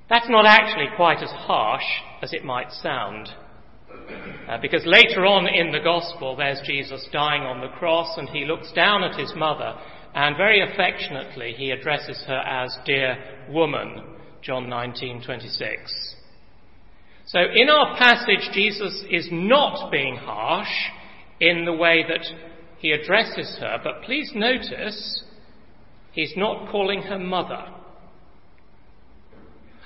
That's 0.08 0.28
not 0.28 0.46
actually 0.46 0.88
quite 0.96 1.22
as 1.22 1.30
harsh 1.30 1.84
as 2.22 2.32
it 2.32 2.44
might 2.44 2.72
sound. 2.72 3.28
Uh, 4.48 4.58
because 4.60 4.84
later 4.84 5.24
on 5.24 5.46
in 5.46 5.70
the 5.70 5.80
Gospel, 5.80 6.36
there's 6.36 6.60
Jesus 6.66 7.06
dying 7.12 7.42
on 7.42 7.60
the 7.60 7.74
cross, 7.78 8.18
and 8.18 8.28
he 8.28 8.44
looks 8.44 8.72
down 8.72 9.04
at 9.04 9.18
his 9.18 9.32
mother, 9.36 9.74
and 10.14 10.36
very 10.36 10.60
affectionately 10.60 11.54
he 11.56 11.70
addresses 11.70 12.22
her 12.26 12.38
as 12.38 12.76
dear 12.84 13.16
woman, 13.50 14.02
John 14.42 14.66
19:26. 14.68 16.16
So 17.26 17.38
in 17.40 17.70
our 17.70 17.96
passage, 17.96 18.50
Jesus 18.52 19.04
is 19.08 19.28
not 19.30 19.90
being 19.90 20.16
harsh 20.16 20.90
in 21.40 21.64
the 21.64 21.72
way 21.72 22.04
that 22.08 22.26
he 22.82 22.90
addresses 22.90 23.56
her, 23.60 23.78
but 23.82 24.02
please 24.02 24.32
notice 24.34 25.22
he's 26.10 26.32
not 26.36 26.68
calling 26.68 27.00
her 27.02 27.18
mother. 27.18 27.64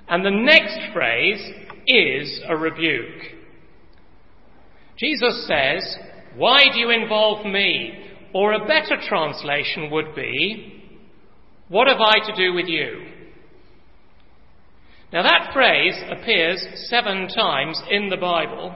And 0.08 0.24
the 0.24 0.30
next 0.30 0.94
phrase 0.94 1.52
is 1.86 2.40
a 2.48 2.56
rebuke. 2.56 3.22
Jesus 4.98 5.46
says, 5.46 5.96
Why 6.36 6.64
do 6.72 6.78
you 6.78 6.88
involve 6.88 7.44
me? 7.44 8.02
Or 8.32 8.54
a 8.54 8.66
better 8.66 8.96
translation 9.06 9.90
would 9.90 10.14
be, 10.14 10.82
What 11.68 11.88
have 11.88 12.00
I 12.00 12.26
to 12.30 12.34
do 12.34 12.54
with 12.54 12.66
you? 12.66 13.08
Now 15.12 15.22
that 15.22 15.50
phrase 15.52 15.96
appears 16.10 16.66
seven 16.88 17.28
times 17.28 17.80
in 17.90 18.08
the 18.08 18.16
Bible, 18.16 18.74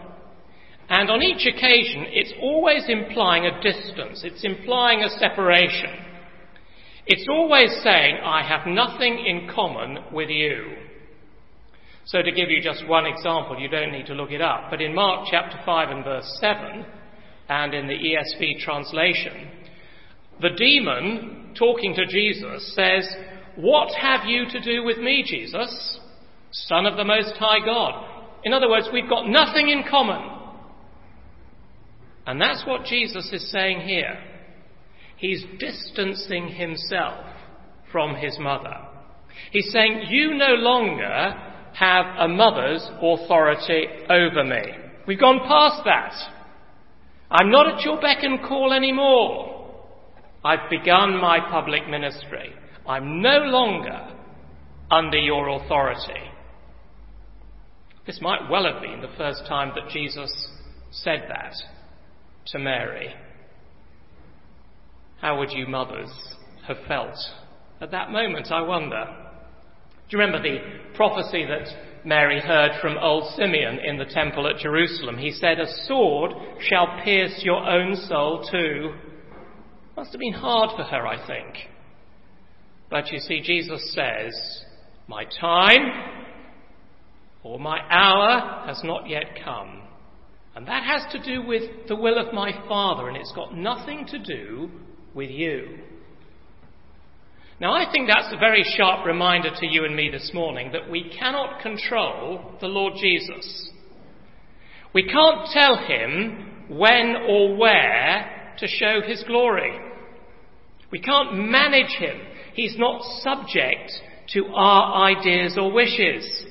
and 0.91 1.09
on 1.09 1.23
each 1.23 1.47
occasion, 1.47 2.07
it's 2.09 2.33
always 2.43 2.83
implying 2.89 3.47
a 3.47 3.63
distance, 3.63 4.23
it's 4.25 4.43
implying 4.43 5.05
a 5.05 5.09
separation. 5.09 6.05
It's 7.07 7.27
always 7.31 7.71
saying, 7.85 8.19
I 8.25 8.43
have 8.43 8.67
nothing 8.67 9.25
in 9.25 9.49
common 9.55 9.99
with 10.13 10.29
you. 10.29 10.77
So, 12.07 12.23
to 12.23 12.33
give 12.33 12.51
you 12.51 12.61
just 12.61 12.89
one 12.89 13.07
example, 13.07 13.57
you 13.59 13.69
don't 13.69 13.93
need 13.93 14.07
to 14.07 14.15
look 14.15 14.33
it 14.33 14.41
up, 14.41 14.65
but 14.69 14.81
in 14.81 14.93
Mark 14.93 15.29
chapter 15.31 15.59
5 15.65 15.91
and 15.91 16.05
verse 16.05 16.39
7, 16.41 16.85
and 17.49 17.73
in 17.73 17.87
the 17.87 17.95
ESV 17.95 18.59
translation, 18.59 19.49
the 20.41 20.51
demon, 20.51 21.55
talking 21.57 21.95
to 21.95 22.07
Jesus, 22.07 22.75
says, 22.75 23.09
What 23.55 23.95
have 23.95 24.27
you 24.27 24.47
to 24.51 24.61
do 24.61 24.83
with 24.83 24.99
me, 24.99 25.23
Jesus, 25.25 26.01
Son 26.51 26.85
of 26.85 26.97
the 26.97 27.05
Most 27.05 27.35
High 27.37 27.65
God? 27.65 28.33
In 28.43 28.53
other 28.53 28.69
words, 28.69 28.89
we've 28.93 29.09
got 29.09 29.29
nothing 29.29 29.69
in 29.69 29.85
common. 29.89 30.40
And 32.31 32.41
that's 32.41 32.65
what 32.65 32.85
Jesus 32.85 33.29
is 33.33 33.51
saying 33.51 33.81
here. 33.81 34.17
He's 35.17 35.45
distancing 35.59 36.47
himself 36.47 37.27
from 37.91 38.15
his 38.15 38.39
mother. 38.39 38.77
He's 39.51 39.73
saying, 39.73 40.05
You 40.11 40.37
no 40.37 40.55
longer 40.55 41.35
have 41.75 42.07
a 42.21 42.29
mother's 42.29 42.89
authority 43.03 43.85
over 44.09 44.45
me. 44.45 44.63
We've 45.09 45.19
gone 45.19 45.41
past 45.41 45.83
that. 45.87 46.13
I'm 47.33 47.51
not 47.51 47.67
at 47.67 47.85
your 47.85 48.01
beck 48.01 48.23
and 48.23 48.41
call 48.47 48.73
anymore. 48.73 49.69
I've 50.45 50.71
begun 50.71 51.21
my 51.21 51.41
public 51.51 51.89
ministry. 51.89 52.53
I'm 52.87 53.21
no 53.21 53.39
longer 53.39 54.15
under 54.89 55.19
your 55.19 55.49
authority. 55.49 56.31
This 58.07 58.21
might 58.23 58.49
well 58.49 58.73
have 58.73 58.81
been 58.81 59.01
the 59.01 59.17
first 59.19 59.43
time 59.49 59.73
that 59.75 59.91
Jesus 59.93 60.31
said 60.93 61.25
that 61.29 61.55
to 62.53 62.59
Mary. 62.59 63.15
How 65.21 65.39
would 65.39 65.51
you 65.53 65.67
mothers 65.67 66.11
have 66.67 66.79
felt 66.89 67.17
at 67.81 67.93
that 67.93 68.11
moment, 68.11 68.53
I 68.53 68.61
wonder? 68.61 69.07
Do 70.09 70.17
you 70.17 70.23
remember 70.23 70.43
the 70.43 70.59
prophecy 70.95 71.47
that 71.47 72.05
Mary 72.05 72.41
heard 72.41 72.73
from 72.83 72.99
old 72.99 73.35
Simeon 73.37 73.79
in 73.79 73.97
the 73.97 74.05
temple 74.05 74.47
at 74.47 74.59
Jerusalem? 74.59 75.17
He 75.17 75.33
said, 75.33 75.59
A 75.59 75.67
sword 75.87 76.33
shall 76.61 77.01
pierce 77.03 77.41
your 77.43 77.65
own 77.65 77.97
soul 77.97 78.47
too. 78.51 78.95
Must 79.97 80.13
have 80.13 80.21
been 80.21 80.35
hard 80.35 80.71
for 80.77 80.83
her, 80.83 81.07
I 81.07 81.27
think. 81.27 81.55
But 82.91 83.11
you 83.13 83.19
see, 83.19 83.41
Jesus 83.41 83.95
says, 83.95 84.35
My 85.09 85.25
time 85.41 85.91
or 87.43 87.59
my 87.59 87.79
hour 87.89 88.67
has 88.67 88.83
not 88.85 89.09
yet 89.09 89.39
come. 89.43 89.83
And 90.61 90.69
that 90.69 90.85
has 90.85 91.11
to 91.13 91.23
do 91.23 91.41
with 91.41 91.89
the 91.89 91.97
will 91.97 92.19
of 92.19 92.35
my 92.35 92.53
Father, 92.69 93.09
and 93.09 93.17
it's 93.17 93.33
got 93.33 93.57
nothing 93.57 94.05
to 94.09 94.19
do 94.19 94.71
with 95.15 95.31
you. 95.31 95.79
Now, 97.59 97.73
I 97.73 97.91
think 97.91 98.11
that's 98.13 98.31
a 98.31 98.39
very 98.39 98.63
sharp 98.77 99.07
reminder 99.07 99.49
to 99.59 99.67
you 99.67 99.87
and 99.87 99.97
me 99.97 100.11
this 100.11 100.33
morning 100.35 100.73
that 100.73 100.91
we 100.91 101.11
cannot 101.19 101.63
control 101.63 102.57
the 102.61 102.67
Lord 102.67 102.93
Jesus. 103.01 103.73
We 104.93 105.05
can't 105.05 105.49
tell 105.51 105.79
him 105.79 106.67
when 106.69 107.17
or 107.27 107.57
where 107.57 108.55
to 108.59 108.67
show 108.67 109.01
his 109.01 109.25
glory. 109.27 109.81
We 110.93 111.01
can't 111.01 111.39
manage 111.39 111.97
him. 111.99 112.21
He's 112.53 112.77
not 112.77 113.01
subject 113.23 113.93
to 114.35 114.45
our 114.55 115.09
ideas 115.09 115.57
or 115.59 115.73
wishes. 115.73 116.45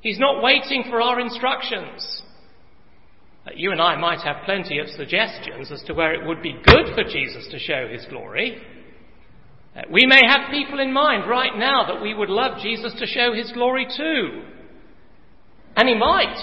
He's 0.00 0.18
not 0.18 0.42
waiting 0.42 0.84
for 0.88 1.02
our 1.02 1.20
instructions. 1.20 2.13
Uh, 3.46 3.50
you 3.54 3.72
and 3.72 3.80
I 3.80 3.96
might 3.96 4.20
have 4.20 4.44
plenty 4.44 4.78
of 4.78 4.88
suggestions 4.88 5.70
as 5.70 5.82
to 5.82 5.94
where 5.94 6.14
it 6.14 6.26
would 6.26 6.42
be 6.42 6.52
good 6.64 6.94
for 6.94 7.04
Jesus 7.04 7.46
to 7.50 7.58
show 7.58 7.88
his 7.88 8.06
glory. 8.06 8.60
Uh, 9.76 9.82
we 9.90 10.06
may 10.06 10.20
have 10.26 10.50
people 10.50 10.80
in 10.80 10.92
mind 10.92 11.28
right 11.28 11.56
now 11.56 11.84
that 11.86 12.02
we 12.02 12.14
would 12.14 12.30
love 12.30 12.60
Jesus 12.62 12.94
to 12.98 13.06
show 13.06 13.34
his 13.34 13.52
glory 13.52 13.86
to. 13.96 14.44
And 15.76 15.88
he 15.88 15.94
might, 15.94 16.36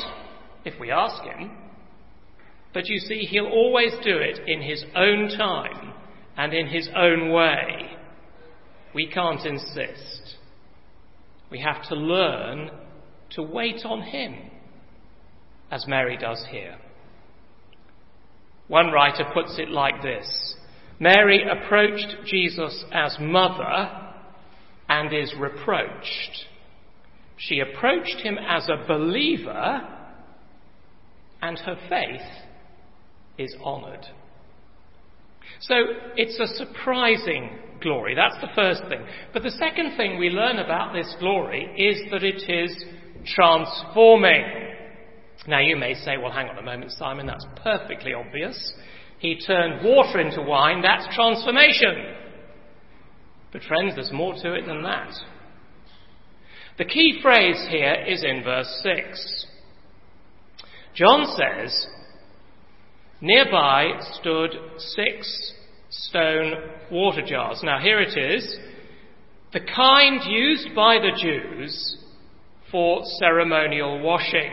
if 0.66 0.80
we 0.80 0.92
ask 0.92 1.24
him. 1.24 1.52
But 2.74 2.88
you 2.88 3.00
see, 3.00 3.22
he'll 3.22 3.48
always 3.48 3.92
do 4.04 4.18
it 4.18 4.40
in 4.48 4.62
his 4.62 4.84
own 4.96 5.30
time 5.38 5.94
and 6.38 6.54
in 6.54 6.68
his 6.68 6.90
own 6.96 7.32
way. 7.32 7.98
We 8.94 9.08
can't 9.08 9.46
insist. 9.46 10.36
We 11.50 11.62
have 11.62 11.88
to 11.90 11.96
learn 11.96 12.72
to 13.32 13.42
wait 13.42 13.86
on 13.86 14.02
him. 14.02 14.52
as 15.72 15.88
Mary 15.88 16.18
does 16.18 16.46
here. 16.52 16.76
One 18.72 18.90
writer 18.94 19.26
puts 19.34 19.60
it 19.60 19.68
like 19.68 20.02
this 20.02 20.56
Mary 20.98 21.44
approached 21.44 22.16
Jesus 22.26 22.86
as 22.94 23.18
mother 23.20 24.14
and 24.88 25.14
is 25.14 25.36
reproached. 25.38 26.46
She 27.36 27.60
approached 27.60 28.22
him 28.24 28.38
as 28.38 28.70
a 28.70 28.88
believer 28.88 29.82
and 31.42 31.60
her 31.60 31.76
faith 31.90 32.22
is 33.38 33.54
honoured. 33.62 34.06
So 35.60 35.76
it's 36.16 36.40
a 36.40 36.56
surprising 36.56 37.50
glory. 37.82 38.16
That's 38.16 38.40
the 38.40 38.56
first 38.56 38.84
thing. 38.88 39.02
But 39.34 39.44
the 39.44 39.52
second 39.52 39.98
thing 39.98 40.18
we 40.18 40.30
learn 40.30 40.60
about 40.60 40.94
this 40.94 41.14
glory 41.20 41.66
is 41.78 42.10
that 42.10 42.24
it 42.24 42.50
is 42.50 42.86
transforming. 43.36 44.46
Now 45.48 45.60
you 45.60 45.76
may 45.76 45.96
say, 45.96 46.18
well, 46.18 46.32
hang 46.32 46.50
on 46.50 46.58
a 46.58 46.62
moment, 46.62 46.92
Simon, 46.92 47.26
that's 47.26 47.46
perfectly 47.64 48.14
obvious. 48.14 48.74
He 49.20 49.40
turned 49.40 49.84
water 49.84 50.20
into 50.20 50.42
wine, 50.42 50.82
that's 50.82 51.14
transformation. 51.16 52.16
But 53.52 53.64
friends, 53.64 53.96
there's 53.96 54.12
more 54.12 54.34
to 54.34 54.54
it 54.54 54.66
than 54.66 54.84
that. 54.84 55.14
The 56.78 56.86
key 56.86 57.20
phrase 57.22 57.68
here 57.70 58.06
is 58.08 58.24
in 58.24 58.44
verse 58.44 58.82
6. 58.84 59.46
John 60.96 61.26
says, 61.38 61.88
Nearby 63.20 64.00
stood 64.14 64.52
six 64.78 65.54
stone 65.90 66.54
water 66.92 67.22
jars. 67.26 67.62
Now, 67.64 67.80
here 67.80 68.02
it 68.02 68.18
is 68.18 68.58
the 69.54 69.60
kind 69.60 70.22
used 70.26 70.70
by 70.76 70.98
the 70.98 71.12
Jews 71.22 71.98
for 72.72 73.02
ceremonial 73.20 74.02
washing. 74.02 74.52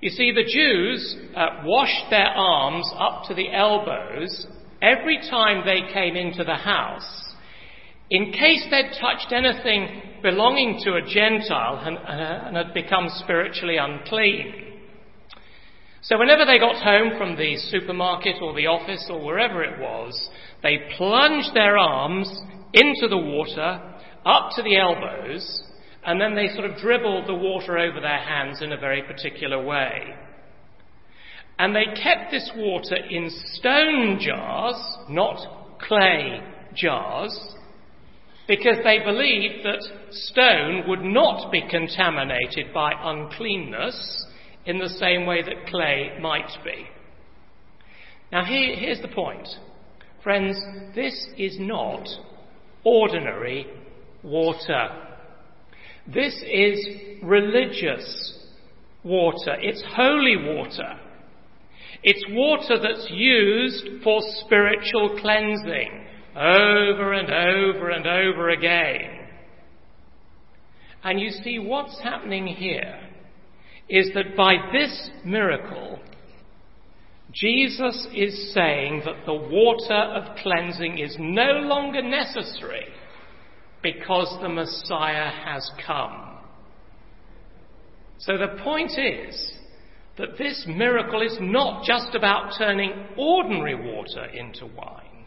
You 0.00 0.10
see, 0.10 0.32
the 0.32 0.44
Jews 0.44 1.16
uh, 1.34 1.62
washed 1.64 2.10
their 2.10 2.28
arms 2.28 2.88
up 2.96 3.24
to 3.28 3.34
the 3.34 3.52
elbows 3.52 4.46
every 4.80 5.18
time 5.28 5.66
they 5.66 5.92
came 5.92 6.14
into 6.14 6.44
the 6.44 6.54
house 6.54 7.28
in 8.10 8.32
case 8.32 8.64
they'd 8.70 8.96
touched 9.00 9.32
anything 9.32 10.02
belonging 10.22 10.80
to 10.84 10.94
a 10.94 11.02
Gentile 11.02 11.82
and, 11.84 11.98
uh, 11.98 12.46
and 12.46 12.56
had 12.56 12.72
become 12.72 13.08
spiritually 13.22 13.76
unclean. 13.76 14.54
So 16.00 16.18
whenever 16.18 16.46
they 16.46 16.58
got 16.58 16.76
home 16.76 17.18
from 17.18 17.36
the 17.36 17.56
supermarket 17.56 18.36
or 18.40 18.54
the 18.54 18.66
office 18.66 19.06
or 19.10 19.22
wherever 19.22 19.62
it 19.62 19.78
was, 19.78 20.30
they 20.62 20.78
plunged 20.96 21.54
their 21.54 21.76
arms 21.76 22.28
into 22.72 23.08
the 23.08 23.18
water 23.18 23.96
up 24.24 24.50
to 24.56 24.62
the 24.62 24.76
elbows 24.76 25.64
and 26.04 26.20
then 26.20 26.34
they 26.34 26.48
sort 26.48 26.70
of 26.70 26.78
dribbled 26.78 27.26
the 27.26 27.34
water 27.34 27.78
over 27.78 28.00
their 28.00 28.18
hands 28.18 28.62
in 28.62 28.72
a 28.72 28.78
very 28.78 29.02
particular 29.02 29.62
way. 29.62 30.14
And 31.58 31.74
they 31.74 31.86
kept 32.00 32.30
this 32.30 32.50
water 32.56 32.96
in 32.96 33.30
stone 33.54 34.18
jars, 34.20 34.76
not 35.08 35.78
clay 35.80 36.40
jars, 36.74 37.36
because 38.46 38.76
they 38.84 39.00
believed 39.04 39.64
that 39.64 39.84
stone 40.10 40.84
would 40.88 41.02
not 41.02 41.50
be 41.50 41.62
contaminated 41.68 42.72
by 42.72 42.92
uncleanness 42.98 44.26
in 44.64 44.78
the 44.78 44.88
same 44.88 45.26
way 45.26 45.42
that 45.42 45.66
clay 45.66 46.16
might 46.20 46.50
be. 46.64 46.86
Now, 48.30 48.44
here, 48.44 48.76
here's 48.76 49.02
the 49.02 49.08
point. 49.08 49.48
Friends, 50.22 50.56
this 50.94 51.28
is 51.36 51.56
not 51.58 52.06
ordinary 52.84 53.66
water. 54.22 55.07
This 56.12 56.34
is 56.42 56.86
religious 57.22 58.38
water. 59.04 59.56
It's 59.60 59.82
holy 59.94 60.36
water. 60.36 60.98
It's 62.02 62.24
water 62.30 62.78
that's 62.80 63.08
used 63.10 64.02
for 64.02 64.20
spiritual 64.44 65.18
cleansing 65.20 66.06
over 66.36 67.12
and 67.12 67.30
over 67.30 67.90
and 67.90 68.06
over 68.06 68.50
again. 68.50 69.26
And 71.02 71.20
you 71.20 71.30
see 71.30 71.58
what's 71.58 72.00
happening 72.02 72.46
here 72.46 73.00
is 73.88 74.10
that 74.14 74.36
by 74.36 74.54
this 74.72 75.10
miracle, 75.24 75.98
Jesus 77.32 78.06
is 78.14 78.54
saying 78.54 79.02
that 79.04 79.26
the 79.26 79.34
water 79.34 79.94
of 79.94 80.36
cleansing 80.36 80.98
is 80.98 81.16
no 81.18 81.60
longer 81.60 82.02
necessary 82.02 82.86
because 83.82 84.36
the 84.40 84.48
Messiah 84.48 85.30
has 85.44 85.70
come. 85.86 86.38
So 88.18 88.36
the 88.36 88.60
point 88.62 88.92
is 88.98 89.52
that 90.18 90.36
this 90.36 90.64
miracle 90.66 91.22
is 91.22 91.36
not 91.40 91.84
just 91.84 92.14
about 92.14 92.52
turning 92.58 92.92
ordinary 93.16 93.76
water 93.76 94.24
into 94.24 94.66
wine. 94.66 95.24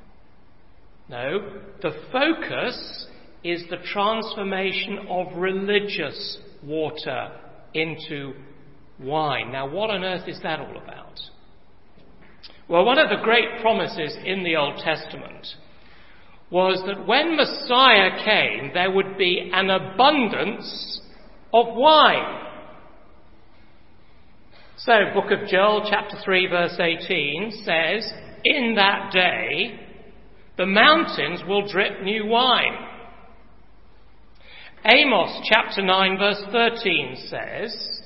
No, 1.10 1.62
the 1.82 1.92
focus 2.12 3.08
is 3.44 3.64
the 3.70 3.78
transformation 3.92 5.00
of 5.10 5.36
religious 5.36 6.38
water 6.64 7.32
into 7.74 8.34
wine. 9.00 9.52
Now, 9.52 9.68
what 9.70 9.90
on 9.90 10.04
earth 10.04 10.28
is 10.28 10.40
that 10.44 10.60
all 10.60 10.78
about? 10.78 11.20
Well, 12.68 12.86
one 12.86 12.98
of 12.98 13.10
the 13.10 13.24
great 13.24 13.62
promises 13.62 14.16
in 14.24 14.44
the 14.44 14.56
Old 14.56 14.78
Testament 14.78 15.48
was 16.52 16.82
that 16.86 17.08
when 17.08 17.38
Messiah 17.38 18.24
came, 18.24 18.72
there 18.74 18.92
would 18.92 19.18
be 19.18 19.50
an 19.54 19.70
abundance 19.70 21.02
of 21.54 21.68
wine. 21.76 22.48
So, 24.78 24.94
Book 25.14 25.32
of 25.32 25.48
Joel, 25.48 25.88
chapter 25.90 26.18
3, 26.24 26.48
verse 26.48 26.78
18 26.80 27.52
says, 27.64 28.12
In 28.44 28.76
that 28.76 29.12
day, 29.14 29.80
the 30.58 30.66
mountains 30.66 31.42
will 31.48 31.68
drip 31.68 32.02
new 32.04 32.26
wine. 32.26 32.88
Amos, 34.86 35.48
chapter 35.52 35.82
9, 35.82 36.18
verse 36.18 36.44
13 36.52 37.28
says, 37.30 38.02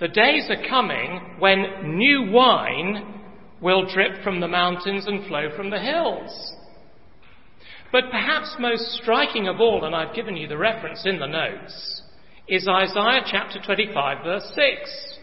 the 0.00 0.08
days 0.08 0.48
are 0.48 0.66
coming 0.66 1.36
when 1.38 1.98
new 1.98 2.30
wine 2.30 3.20
will 3.60 3.84
drip 3.84 4.24
from 4.24 4.40
the 4.40 4.48
mountains 4.48 5.06
and 5.06 5.26
flow 5.26 5.50
from 5.54 5.68
the 5.68 5.78
hills. 5.78 6.54
But 7.92 8.10
perhaps 8.10 8.54
most 8.58 9.00
striking 9.02 9.48
of 9.48 9.60
all, 9.60 9.84
and 9.84 9.94
I've 9.94 10.14
given 10.14 10.36
you 10.36 10.46
the 10.46 10.58
reference 10.58 11.04
in 11.04 11.18
the 11.18 11.26
notes, 11.26 12.02
is 12.46 12.68
Isaiah 12.68 13.22
chapter 13.26 13.60
25, 13.64 14.24
verse 14.24 14.52
6, 14.54 15.18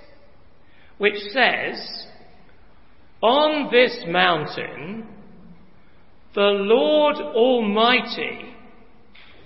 which 0.98 1.20
says, 1.32 2.06
On 3.22 3.70
this 3.72 4.04
mountain, 4.08 5.08
the 6.36 6.42
Lord 6.42 7.16
Almighty 7.16 8.54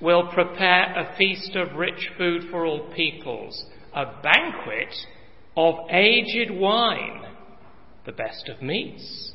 will 0.02 0.28
prepare 0.34 0.94
a 0.98 1.16
feast 1.16 1.56
of 1.56 1.78
rich 1.78 2.10
food 2.18 2.50
for 2.50 2.66
all 2.66 2.92
peoples, 2.96 3.66
a 3.94 4.06
banquet 4.24 4.96
of 5.56 5.76
aged 5.92 6.52
wine, 6.52 7.24
the 8.06 8.12
best 8.12 8.50
of 8.50 8.64
meats, 8.64 9.32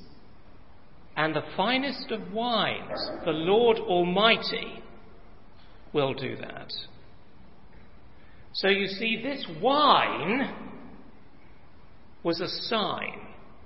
and 1.16 1.34
the 1.34 1.44
finest 1.56 2.10
of 2.10 2.32
wines. 2.32 3.10
The 3.24 3.30
Lord 3.30 3.78
Almighty 3.78 4.82
will 5.92 6.14
do 6.14 6.36
that. 6.36 6.70
So 8.52 8.68
you 8.68 8.86
see, 8.86 9.20
this 9.22 9.46
wine 9.62 10.54
was 12.22 12.40
a 12.40 12.48
sign 12.68 13.20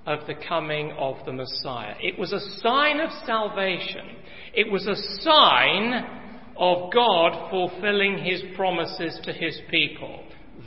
of 0.07 0.27
the 0.27 0.35
coming 0.49 0.93
of 0.93 1.17
the 1.27 1.33
Messiah. 1.33 1.95
It 2.01 2.19
was 2.19 2.33
a 2.33 2.61
sign 2.61 3.01
of 3.01 3.11
salvation. 3.27 4.17
It 4.55 4.71
was 4.71 4.87
a 4.87 5.23
sign 5.23 6.19
of 6.57 6.93
God 6.93 7.51
fulfilling 7.51 8.19
his 8.19 8.43
promises 8.57 9.19
to 9.25 9.33
his 9.33 9.59
people. 9.71 10.25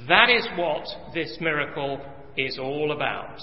That 0.08 0.30
is 0.30 0.48
what 0.58 0.86
this 1.14 1.38
miracle 1.40 2.00
is 2.36 2.58
all 2.60 2.92
about. 2.92 3.40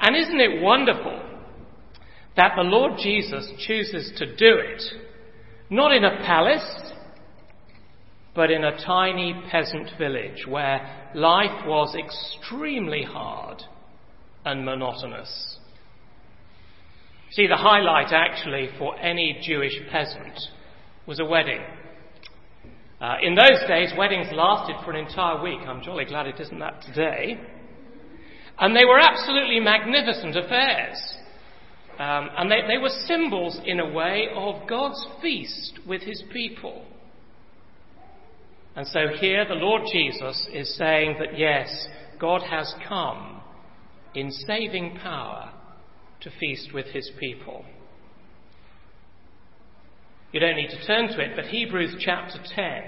And 0.00 0.16
isn't 0.16 0.40
it 0.40 0.62
wonderful 0.62 1.33
that 2.36 2.52
the 2.56 2.62
Lord 2.62 2.98
Jesus 2.98 3.48
chooses 3.66 4.12
to 4.18 4.26
do 4.26 4.56
it, 4.58 4.82
not 5.70 5.92
in 5.92 6.04
a 6.04 6.18
palace, 6.24 6.92
but 8.34 8.50
in 8.50 8.64
a 8.64 8.84
tiny 8.84 9.40
peasant 9.50 9.90
village 9.96 10.44
where 10.48 11.10
life 11.14 11.64
was 11.66 11.94
extremely 11.94 13.04
hard 13.04 13.62
and 14.44 14.64
monotonous. 14.64 15.58
See, 17.30 17.46
the 17.46 17.56
highlight 17.56 18.12
actually 18.12 18.68
for 18.78 18.98
any 18.98 19.40
Jewish 19.42 19.74
peasant 19.90 20.38
was 21.06 21.20
a 21.20 21.24
wedding. 21.24 21.62
Uh, 23.00 23.16
in 23.22 23.34
those 23.34 23.60
days, 23.68 23.92
weddings 23.98 24.28
lasted 24.32 24.76
for 24.84 24.92
an 24.92 25.06
entire 25.06 25.42
week. 25.42 25.60
I'm 25.66 25.82
jolly 25.82 26.04
glad 26.04 26.26
it 26.26 26.40
isn't 26.40 26.58
that 26.58 26.82
today. 26.82 27.38
And 28.58 28.74
they 28.74 28.84
were 28.84 28.98
absolutely 28.98 29.60
magnificent 29.60 30.36
affairs. 30.36 30.96
Um, 31.98 32.28
and 32.36 32.50
they, 32.50 32.62
they 32.66 32.78
were 32.78 32.88
symbols, 33.06 33.58
in 33.64 33.78
a 33.78 33.88
way, 33.88 34.28
of 34.34 34.68
God's 34.68 35.06
feast 35.22 35.78
with 35.86 36.02
his 36.02 36.22
people. 36.32 36.84
And 38.76 38.86
so 38.86 39.06
here 39.20 39.46
the 39.46 39.54
Lord 39.54 39.82
Jesus 39.92 40.48
is 40.52 40.76
saying 40.76 41.16
that 41.20 41.38
yes, 41.38 41.86
God 42.18 42.42
has 42.42 42.74
come 42.88 43.40
in 44.14 44.30
saving 44.30 44.98
power 45.00 45.52
to 46.22 46.30
feast 46.40 46.70
with 46.74 46.86
his 46.86 47.10
people. 47.20 47.64
You 50.32 50.40
don't 50.40 50.56
need 50.56 50.70
to 50.70 50.86
turn 50.86 51.08
to 51.08 51.20
it, 51.20 51.36
but 51.36 51.44
Hebrews 51.44 51.96
chapter 52.00 52.38
10 52.56 52.82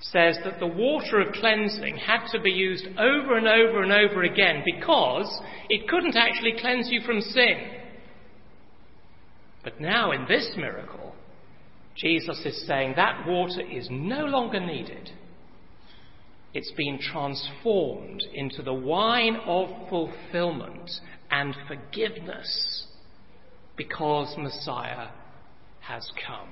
says 0.00 0.38
that 0.44 0.60
the 0.60 0.66
water 0.66 1.20
of 1.20 1.34
cleansing 1.34 1.96
had 1.96 2.26
to 2.32 2.40
be 2.40 2.50
used 2.50 2.86
over 2.96 3.36
and 3.36 3.48
over 3.48 3.82
and 3.82 3.92
over 3.92 4.22
again 4.22 4.62
because 4.64 5.40
it 5.68 5.88
couldn't 5.88 6.16
actually 6.16 6.54
cleanse 6.60 6.88
you 6.90 7.00
from 7.04 7.20
sin. 7.20 7.79
But 9.62 9.80
now 9.80 10.12
in 10.12 10.26
this 10.26 10.50
miracle, 10.56 11.14
Jesus 11.96 12.40
is 12.46 12.66
saying 12.66 12.94
that 12.96 13.26
water 13.26 13.60
is 13.60 13.88
no 13.90 14.24
longer 14.24 14.60
needed. 14.60 15.10
It's 16.52 16.72
been 16.72 16.98
transformed 16.98 18.24
into 18.34 18.62
the 18.62 18.74
wine 18.74 19.36
of 19.46 19.68
fulfillment 19.88 20.90
and 21.30 21.54
forgiveness 21.68 22.86
because 23.76 24.34
Messiah 24.36 25.08
has 25.80 26.10
come. 26.26 26.48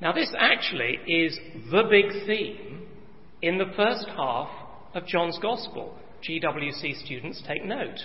Now, 0.00 0.12
this 0.12 0.32
actually 0.38 0.98
is 1.06 1.38
the 1.70 1.84
big 1.88 2.26
theme 2.26 2.86
in 3.40 3.58
the 3.58 3.72
first 3.76 4.06
half 4.16 4.50
of 4.94 5.06
John's 5.06 5.38
Gospel. 5.40 5.96
GWC 6.28 7.04
students 7.04 7.42
take 7.46 7.64
note. 7.64 7.98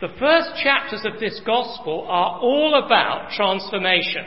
The 0.00 0.14
first 0.20 0.50
chapters 0.62 1.04
of 1.04 1.18
this 1.18 1.40
Gospel 1.44 2.06
are 2.08 2.38
all 2.38 2.80
about 2.84 3.32
transformation. 3.32 4.24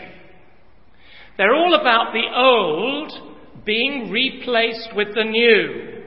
They're 1.38 1.55
all 1.55 1.75
about 1.79 2.12
the 2.12 2.27
old 2.36 3.65
being 3.65 4.12
replaced 4.12 4.89
with 4.95 5.15
the 5.15 5.23
new. 5.23 6.03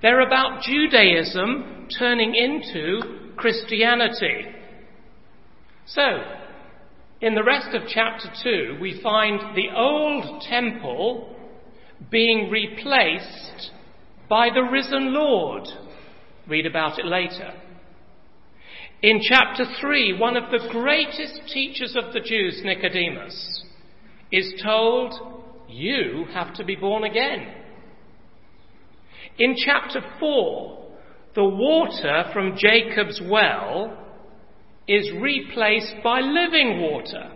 They're 0.00 0.26
about 0.26 0.62
Judaism 0.62 1.88
turning 1.98 2.34
into 2.36 3.34
Christianity. 3.36 4.46
So, 5.86 6.22
in 7.20 7.34
the 7.34 7.42
rest 7.42 7.74
of 7.74 7.82
chapter 7.88 8.30
2, 8.44 8.78
we 8.80 9.00
find 9.02 9.56
the 9.56 9.70
old 9.76 10.42
temple 10.48 11.36
being 12.10 12.48
replaced 12.48 13.72
by 14.28 14.50
the 14.54 14.62
risen 14.62 15.12
Lord. 15.12 15.66
Read 16.46 16.64
about 16.64 16.98
it 16.98 17.06
later. 17.06 17.52
In 19.02 19.20
chapter 19.22 19.64
3, 19.80 20.18
one 20.18 20.36
of 20.36 20.50
the 20.50 20.68
greatest 20.70 21.40
teachers 21.52 21.96
of 21.96 22.12
the 22.12 22.20
Jews, 22.20 22.60
Nicodemus, 22.62 23.64
is 24.30 24.60
told, 24.62 25.14
You 25.68 26.26
have 26.34 26.54
to 26.56 26.64
be 26.64 26.76
born 26.76 27.04
again. 27.04 27.54
In 29.38 29.54
chapter 29.56 30.02
4, 30.18 30.86
the 31.34 31.44
water 31.44 32.24
from 32.34 32.56
Jacob's 32.58 33.22
well 33.24 33.96
is 34.86 35.10
replaced 35.18 35.94
by 36.04 36.20
living 36.20 36.82
water. 36.82 37.32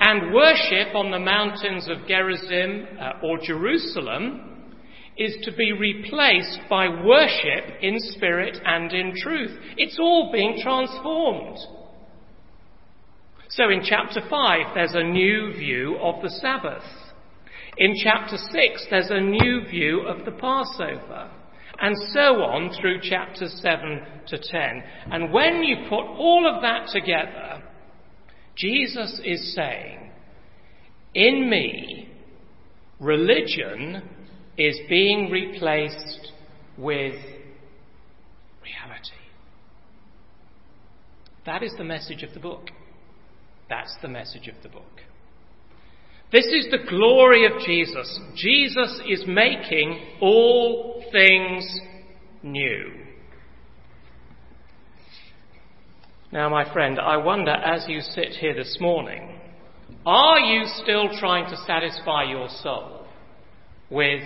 And 0.00 0.32
worship 0.32 0.94
on 0.94 1.10
the 1.10 1.18
mountains 1.18 1.88
of 1.88 2.06
Gerizim 2.06 2.86
uh, 2.98 3.26
or 3.26 3.38
Jerusalem 3.38 4.57
is 5.18 5.36
to 5.42 5.52
be 5.52 5.72
replaced 5.72 6.60
by 6.70 6.88
worship 6.88 7.82
in 7.82 7.96
spirit 7.98 8.56
and 8.64 8.92
in 8.92 9.12
truth. 9.16 9.58
It's 9.76 9.98
all 9.98 10.30
being 10.32 10.58
transformed. 10.62 11.58
So 13.50 13.70
in 13.70 13.82
chapter 13.82 14.20
5, 14.28 14.74
there's 14.74 14.94
a 14.94 15.02
new 15.02 15.52
view 15.54 15.98
of 16.00 16.22
the 16.22 16.30
Sabbath. 16.30 16.84
In 17.76 17.94
chapter 18.02 18.36
6, 18.36 18.86
there's 18.90 19.10
a 19.10 19.20
new 19.20 19.62
view 19.68 20.02
of 20.02 20.24
the 20.24 20.32
Passover. 20.32 21.30
And 21.80 21.96
so 22.12 22.42
on 22.42 22.72
through 22.80 23.00
chapters 23.02 23.58
7 23.62 24.02
to 24.28 24.38
10. 24.38 24.82
And 25.12 25.32
when 25.32 25.62
you 25.62 25.88
put 25.88 26.04
all 26.04 26.52
of 26.52 26.62
that 26.62 26.88
together, 26.92 27.62
Jesus 28.56 29.20
is 29.24 29.54
saying, 29.54 30.10
in 31.14 31.48
me, 31.48 32.08
religion 33.00 34.02
is 34.58 34.78
being 34.88 35.30
replaced 35.30 36.32
with 36.76 37.14
reality. 38.62 39.14
That 41.46 41.62
is 41.62 41.72
the 41.78 41.84
message 41.84 42.22
of 42.24 42.34
the 42.34 42.40
book. 42.40 42.68
That's 43.70 43.94
the 44.02 44.08
message 44.08 44.48
of 44.48 44.56
the 44.62 44.68
book. 44.68 44.82
This 46.30 46.44
is 46.46 46.66
the 46.70 46.86
glory 46.88 47.46
of 47.46 47.52
Jesus. 47.64 48.20
Jesus 48.34 49.00
is 49.08 49.24
making 49.26 49.98
all 50.20 51.02
things 51.10 51.80
new. 52.42 52.92
Now, 56.30 56.50
my 56.50 56.70
friend, 56.70 56.98
I 57.00 57.16
wonder 57.16 57.52
as 57.52 57.86
you 57.88 58.00
sit 58.00 58.32
here 58.38 58.54
this 58.54 58.76
morning, 58.78 59.40
are 60.04 60.38
you 60.38 60.64
still 60.82 61.08
trying 61.18 61.48
to 61.50 61.56
satisfy 61.66 62.24
your 62.24 62.48
soul 62.62 63.06
with 63.90 64.20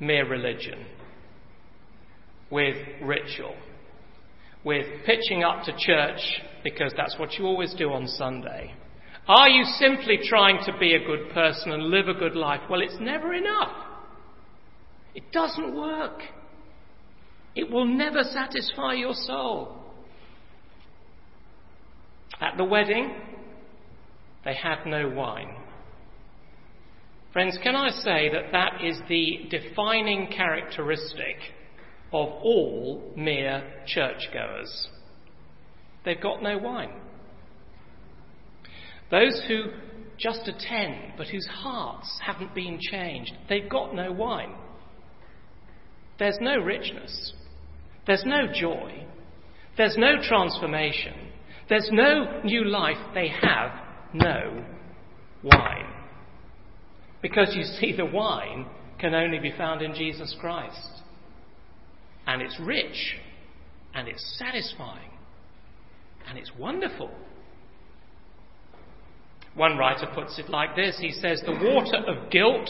mere 0.00 0.28
religion, 0.28 0.86
with 2.50 2.76
ritual, 3.02 3.54
with 4.64 4.86
pitching 5.04 5.44
up 5.44 5.64
to 5.64 5.72
church 5.78 6.20
because 6.62 6.92
that's 6.96 7.18
what 7.18 7.34
you 7.34 7.44
always 7.44 7.74
do 7.74 7.92
on 7.92 8.08
Sunday? 8.08 8.74
Are 9.26 9.48
you 9.48 9.64
simply 9.78 10.18
trying 10.22 10.58
to 10.66 10.78
be 10.78 10.94
a 10.94 11.04
good 11.04 11.30
person 11.32 11.72
and 11.72 11.84
live 11.84 12.08
a 12.08 12.14
good 12.14 12.36
life? 12.36 12.60
Well, 12.68 12.82
it's 12.82 12.96
never 13.00 13.32
enough. 13.32 13.72
It 15.14 15.30
doesn't 15.32 15.74
work. 15.74 16.20
It 17.54 17.70
will 17.70 17.86
never 17.86 18.22
satisfy 18.22 18.94
your 18.94 19.14
soul. 19.14 19.76
At 22.40 22.56
the 22.56 22.64
wedding, 22.64 23.14
they 24.44 24.54
had 24.54 24.84
no 24.86 25.08
wine. 25.08 25.56
Friends, 27.34 27.58
can 27.64 27.74
I 27.74 27.90
say 27.90 28.30
that 28.32 28.52
that 28.52 28.84
is 28.84 28.96
the 29.08 29.48
defining 29.50 30.28
characteristic 30.28 31.36
of 32.12 32.28
all 32.28 33.12
mere 33.16 33.60
churchgoers? 33.88 34.88
They've 36.04 36.20
got 36.20 36.44
no 36.44 36.58
wine. 36.58 36.92
Those 39.10 39.42
who 39.48 39.64
just 40.16 40.46
attend 40.46 41.14
but 41.16 41.26
whose 41.26 41.48
hearts 41.50 42.20
haven't 42.24 42.54
been 42.54 42.78
changed, 42.80 43.32
they've 43.48 43.68
got 43.68 43.96
no 43.96 44.12
wine. 44.12 44.54
There's 46.20 46.38
no 46.40 46.58
richness. 46.58 47.32
There's 48.06 48.24
no 48.24 48.46
joy. 48.54 49.08
There's 49.76 49.96
no 49.98 50.22
transformation. 50.22 51.14
There's 51.68 51.88
no 51.90 52.42
new 52.44 52.64
life. 52.64 53.12
They 53.12 53.26
have 53.28 53.72
no 54.12 54.64
wine. 55.42 55.93
Because 57.24 57.54
you 57.56 57.64
see, 57.64 57.96
the 57.96 58.04
wine 58.04 58.66
can 58.98 59.14
only 59.14 59.38
be 59.38 59.50
found 59.56 59.80
in 59.80 59.94
Jesus 59.94 60.36
Christ. 60.38 60.90
And 62.26 62.42
it's 62.42 62.60
rich, 62.60 63.16
and 63.94 64.08
it's 64.08 64.38
satisfying, 64.38 65.10
and 66.28 66.36
it's 66.36 66.52
wonderful. 66.58 67.10
One 69.54 69.78
writer 69.78 70.06
puts 70.14 70.38
it 70.38 70.50
like 70.50 70.76
this 70.76 70.98
He 71.00 71.12
says, 71.12 71.40
The 71.46 71.52
water 71.52 71.96
of 72.06 72.30
guilt 72.30 72.68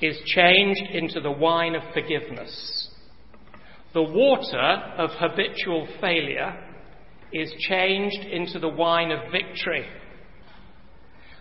is 0.00 0.16
changed 0.26 0.92
into 0.92 1.20
the 1.20 1.32
wine 1.32 1.74
of 1.74 1.82
forgiveness. 1.92 2.90
The 3.94 4.02
water 4.04 4.94
of 4.96 5.10
habitual 5.18 5.88
failure 6.00 6.56
is 7.32 7.52
changed 7.68 8.20
into 8.30 8.60
the 8.60 8.68
wine 8.68 9.10
of 9.10 9.32
victory. 9.32 9.88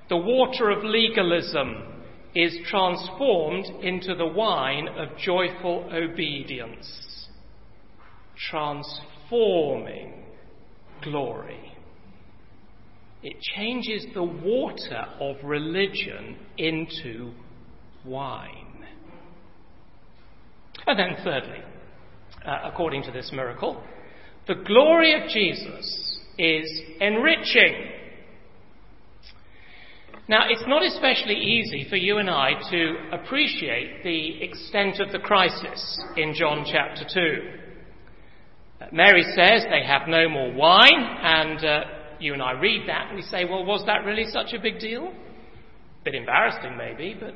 The 0.10 0.17
water 0.17 0.72
of 0.72 0.84
legalism 0.84 1.96
is 2.36 2.58
transformed 2.70 3.66
into 3.82 4.16
the 4.16 4.26
wine 4.26 4.88
of 4.88 5.18
joyful 5.18 5.90
obedience, 5.92 7.28
transforming 8.50 10.26
glory. 11.04 11.74
It 13.24 13.40
changes 13.42 14.06
the 14.13 14.24
water 14.24 15.06
of 15.20 15.38
religion 15.44 16.38
into 16.58 17.34
wine. 18.06 18.86
And 20.86 20.98
then, 20.98 21.18
thirdly, 21.24 21.60
uh, 22.46 22.60
according 22.63 23.04
to 23.04 23.12
this 23.12 23.32
miracle, 23.34 23.84
the 24.48 24.56
glory 24.56 25.22
of 25.22 25.30
Jesus 25.30 26.20
is 26.38 26.82
enriching. 27.02 27.92
Now, 30.30 30.48
it's 30.50 30.63
not 30.68 30.84
especially 30.84 31.36
easy 31.36 31.88
for 31.90 31.96
you 31.96 32.18
and 32.18 32.30
I 32.30 32.52
to 32.70 32.96
appreciate 33.13 34.04
the 34.04 34.44
extent 34.44 35.00
of 35.00 35.13
the 35.13 35.20
crisis 35.20 36.04
in 36.18 36.34
John 36.34 36.66
chapter 36.70 37.06
2. 37.13 38.82
Uh, 38.82 38.86
Mary 38.92 39.24
says 39.24 39.63
they 39.70 39.86
have 39.86 40.10
no 40.10 40.28
more 40.28 40.52
wine, 40.54 41.00
and 41.00 41.63
uh, 41.63 41.82
you 42.20 42.34
and 42.34 42.42
I 42.42 42.52
read 42.52 42.90
that 42.90 43.08
and 43.08 43.16
we 43.16 43.22
say, 43.22 43.46
well, 43.46 43.63
was 43.63 43.86
that 43.86 44.04
really 44.04 44.26
such 44.26 44.52
a 44.52 44.60
big 44.60 44.80
deal? 44.80 45.08
A 45.08 46.04
bit 46.04 46.13
embarrassing, 46.13 46.76
maybe, 46.78 47.16
but 47.18 47.34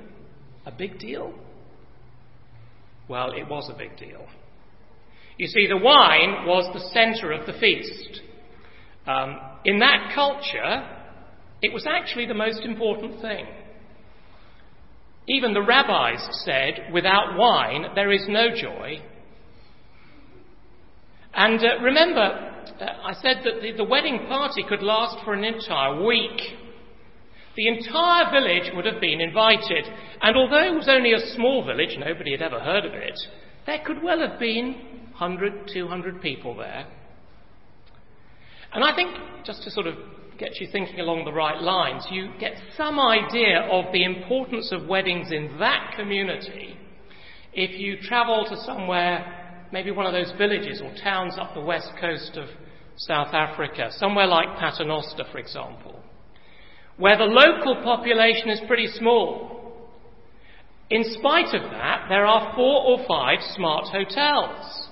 a 0.65 0.75
big 0.75 0.99
deal? 0.99 1.33
Well, 3.07 3.31
it 3.31 3.47
was 3.47 3.71
a 3.73 3.77
big 3.77 3.97
deal. 3.97 4.27
You 5.37 5.47
see, 5.47 5.65
the 5.67 5.77
wine 5.77 6.45
was 6.45 6.69
the 6.73 6.89
centre 6.89 7.31
of 7.31 7.45
the 7.45 7.53
feast. 7.53 8.19
Um, 9.07 9.39
in 9.63 9.79
that 9.79 10.11
culture, 10.13 11.00
it 11.61 11.73
was 11.73 11.85
actually 11.87 12.25
the 12.25 12.33
most 12.33 12.61
important 12.61 13.21
thing. 13.21 13.45
Even 15.27 15.53
the 15.53 15.61
rabbis 15.61 16.19
said, 16.43 16.91
without 16.91 17.37
wine, 17.37 17.85
there 17.95 18.11
is 18.11 18.25
no 18.27 18.47
joy. 18.55 19.01
And 21.33 21.59
uh, 21.59 21.81
remember, 21.81 22.19
uh, 22.19 22.85
I 23.03 23.13
said 23.21 23.37
that 23.43 23.61
the, 23.61 23.73
the 23.77 23.83
wedding 23.83 24.25
party 24.27 24.65
could 24.67 24.81
last 24.81 25.23
for 25.23 25.33
an 25.33 25.43
entire 25.43 26.03
week. 26.03 26.41
The 27.55 27.67
entire 27.67 28.31
village 28.31 28.71
would 28.73 28.85
have 28.85 28.99
been 28.99 29.21
invited, 29.21 29.85
and 30.21 30.37
although 30.37 30.63
it 30.63 30.75
was 30.75 30.87
only 30.89 31.13
a 31.13 31.35
small 31.35 31.65
village, 31.65 31.97
nobody 31.99 32.31
had 32.31 32.41
ever 32.41 32.59
heard 32.59 32.85
of 32.85 32.93
it, 32.93 33.19
there 33.65 33.81
could 33.85 34.01
well 34.01 34.19
have 34.19 34.39
been 34.39 34.73
100, 35.17 35.69
200 35.71 36.21
people 36.21 36.55
there. 36.55 36.87
And 38.73 38.83
I 38.83 38.95
think, 38.95 39.15
just 39.45 39.63
to 39.63 39.71
sort 39.71 39.87
of 39.87 39.95
get 40.37 40.59
you 40.59 40.67
thinking 40.71 40.99
along 40.99 41.25
the 41.25 41.33
right 41.33 41.61
lines, 41.61 42.05
you 42.11 42.29
get 42.39 42.53
some 42.75 42.99
idea 42.99 43.61
of 43.71 43.91
the 43.93 44.03
importance 44.03 44.71
of 44.71 44.87
weddings 44.87 45.31
in 45.31 45.57
that 45.59 45.93
community 45.95 46.77
if 47.53 47.79
you 47.79 47.97
travel 48.01 48.45
to 48.49 48.57
somewhere, 48.63 49.67
maybe 49.71 49.91
one 49.91 50.05
of 50.05 50.13
those 50.13 50.31
villages 50.37 50.81
or 50.81 50.93
towns 51.03 51.35
up 51.39 51.53
the 51.53 51.61
west 51.61 51.91
coast 51.99 52.37
of 52.37 52.47
South 52.95 53.33
Africa, 53.33 53.89
somewhere 53.97 54.27
like 54.27 54.57
Paternoster, 54.57 55.25
for 55.31 55.37
example, 55.37 55.99
where 56.97 57.17
the 57.17 57.25
local 57.25 57.81
population 57.83 58.49
is 58.49 58.61
pretty 58.67 58.87
small. 58.87 59.89
In 60.89 61.03
spite 61.19 61.53
of 61.53 61.71
that, 61.71 62.05
there 62.09 62.25
are 62.25 62.53
four 62.55 62.83
or 62.83 63.05
five 63.07 63.39
smart 63.55 63.85
hotels. 63.87 64.87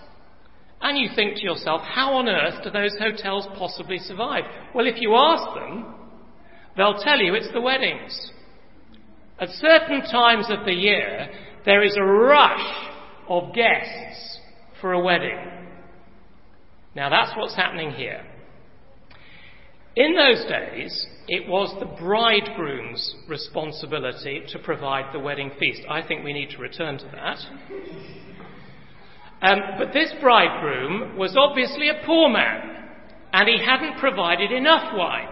And 0.89 0.97
you 0.97 1.09
think 1.15 1.35
to 1.35 1.43
yourself, 1.43 1.81
how 1.83 2.15
on 2.15 2.27
earth 2.27 2.63
do 2.63 2.71
those 2.71 2.97
hotels 2.99 3.47
possibly 3.59 3.99
survive? 3.99 4.43
Well, 4.73 4.87
if 4.87 4.99
you 4.99 5.13
ask 5.13 5.53
them, 5.53 5.93
they'll 6.75 6.97
tell 6.97 7.19
you 7.19 7.35
it's 7.35 7.53
the 7.53 7.61
weddings. 7.61 8.31
At 9.39 9.49
certain 9.49 10.01
times 10.01 10.47
of 10.49 10.65
the 10.65 10.73
year, 10.73 11.29
there 11.63 11.83
is 11.83 11.95
a 11.95 12.03
rush 12.03 12.89
of 13.27 13.53
guests 13.53 14.39
for 14.81 14.93
a 14.93 14.99
wedding. 14.99 15.37
Now 16.95 17.11
that's 17.11 17.37
what's 17.37 17.55
happening 17.55 17.91
here. 17.91 18.25
In 19.95 20.15
those 20.15 20.43
days, 20.49 21.05
it 21.27 21.47
was 21.47 21.71
the 21.79 22.03
bridegroom's 22.03 23.13
responsibility 23.27 24.41
to 24.47 24.57
provide 24.57 25.13
the 25.13 25.19
wedding 25.19 25.51
feast. 25.59 25.83
I 25.87 26.01
think 26.01 26.23
we 26.23 26.33
need 26.33 26.49
to 26.49 26.57
return 26.57 26.97
to 26.97 27.05
that. 27.13 27.37
Um, 29.41 29.59
but 29.77 29.93
this 29.93 30.13
bridegroom 30.19 31.17
was 31.17 31.35
obviously 31.37 31.89
a 31.89 32.05
poor 32.05 32.29
man, 32.29 32.89
and 33.31 33.47
he 33.47 33.63
hadn't 33.63 33.99
provided 33.99 34.51
enough 34.51 34.93
wine. 34.95 35.29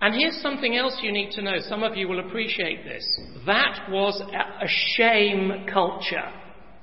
And 0.00 0.14
here's 0.14 0.40
something 0.42 0.76
else 0.76 0.98
you 1.02 1.10
need 1.10 1.30
to 1.32 1.42
know. 1.42 1.58
Some 1.60 1.82
of 1.82 1.96
you 1.96 2.06
will 2.08 2.20
appreciate 2.20 2.84
this. 2.84 3.04
That 3.46 3.88
was 3.88 4.20
a 4.20 4.66
shame 4.96 5.66
culture. 5.72 6.30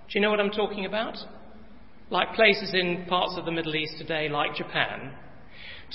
Do 0.10 0.20
you 0.20 0.22
know 0.22 0.32
what 0.32 0.40
I'm 0.40 0.50
talking 0.50 0.86
about? 0.86 1.18
Like 2.10 2.34
places 2.34 2.74
in 2.74 3.06
parts 3.08 3.36
of 3.38 3.46
the 3.46 3.52
Middle 3.52 3.76
East 3.76 3.98
today, 3.98 4.30
like 4.30 4.56
Japan. 4.56 5.14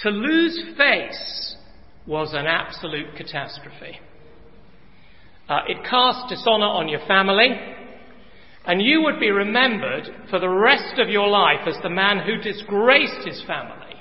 To 0.03 0.11
lose 0.11 0.61
face 0.77 1.57
was 2.07 2.35
an 2.35 2.47
absolute 2.47 3.16
catastrophe. 3.16 3.99
Uh, 5.49 5.61
it 5.66 5.79
cast 5.88 6.29
dishonour 6.29 6.66
on 6.66 6.88
your 6.88 7.05
family. 7.07 7.49
And 8.69 8.83
you 8.83 9.01
would 9.03 9.19
be 9.19 9.31
remembered 9.31 10.11
for 10.29 10.39
the 10.39 10.49
rest 10.49 10.99
of 10.99 11.09
your 11.09 11.27
life 11.27 11.67
as 11.67 11.77
the 11.83 11.89
man 11.89 12.19
who 12.19 12.37
disgraced 12.37 13.27
his 13.27 13.43
family 13.47 13.97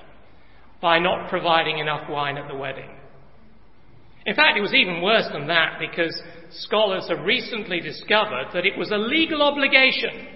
by 0.82 1.00
not 1.00 1.30
providing 1.30 1.80
enough 1.80 2.10
wine 2.10 2.38
at 2.38 2.50
the 2.50 2.58
wedding. 2.58 2.90
In 4.26 4.36
fact, 4.36 4.58
it 4.58 4.62
was 4.62 4.74
even 4.74 5.02
worse 5.02 5.28
than 5.32 5.48
that 5.48 5.80
because 5.80 6.22
scholars 6.52 7.08
have 7.08 7.26
recently 7.26 7.80
discovered 7.80 8.48
that 8.54 8.66
it 8.66 8.78
was 8.78 8.92
a 8.92 8.98
legal 8.98 9.42
obligation. 9.42 10.28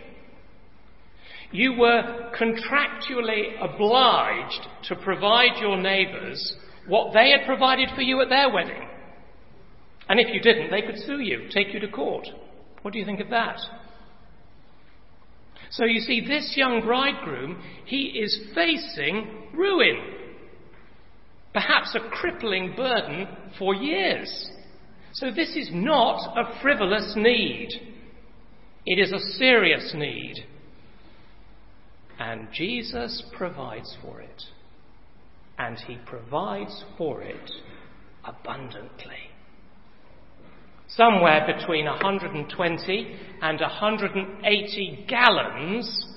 You 1.52 1.74
were 1.74 2.32
contractually 2.39 3.62
obliged 3.62 4.65
to 4.88 4.96
provide 4.96 5.60
your 5.60 5.76
neighbours 5.76 6.56
what 6.88 7.13
they 7.13 7.32
had 7.32 7.46
provided 7.46 7.89
for 7.96 8.02
you 8.02 8.22
at 8.22 8.30
their 8.30 8.50
wedding. 8.50 8.88
And 10.08 10.22
if 10.22 10.34
you 10.34 10.39
didn't, 10.39 10.72
they 10.72 10.84
could 10.84 11.00
sue 11.06 11.20
you, 11.20 11.50
take 11.52 11.74
you 11.74 11.82
to 11.82 11.89
court. 11.89 12.28
What 12.82 12.94
do 12.94 13.00
you 13.00 13.06
think 13.06 13.20
of 13.20 13.30
that? 13.30 13.60
So 15.71 15.86
you 15.86 16.01
see, 16.01 16.25
this 16.25 16.53
young 16.55 16.81
bridegroom, 16.81 17.62
he 17.86 18.19
is 18.21 18.38
facing 18.53 19.49
ruin. 19.53 19.99
Perhaps 21.53 21.95
a 21.95 22.10
crippling 22.10 22.73
burden 22.75 23.27
for 23.57 23.73
years. 23.73 24.49
So 25.13 25.31
this 25.31 25.55
is 25.55 25.69
not 25.73 26.38
a 26.38 26.62
frivolous 26.62 27.13
need. 27.15 27.69
It 28.86 28.99
is 28.99 29.12
a 29.12 29.38
serious 29.38 29.93
need. 29.95 30.45
And 32.19 32.47
Jesus 32.53 33.23
provides 33.38 33.95
for 34.01 34.21
it. 34.21 34.43
And 35.57 35.77
he 35.88 35.97
provides 36.05 36.84
for 36.97 37.21
it 37.21 37.51
abundantly 38.23 39.31
somewhere 40.95 41.45
between 41.45 41.86
120 41.86 43.15
and 43.41 43.60
180 43.60 45.06
gallons 45.08 46.08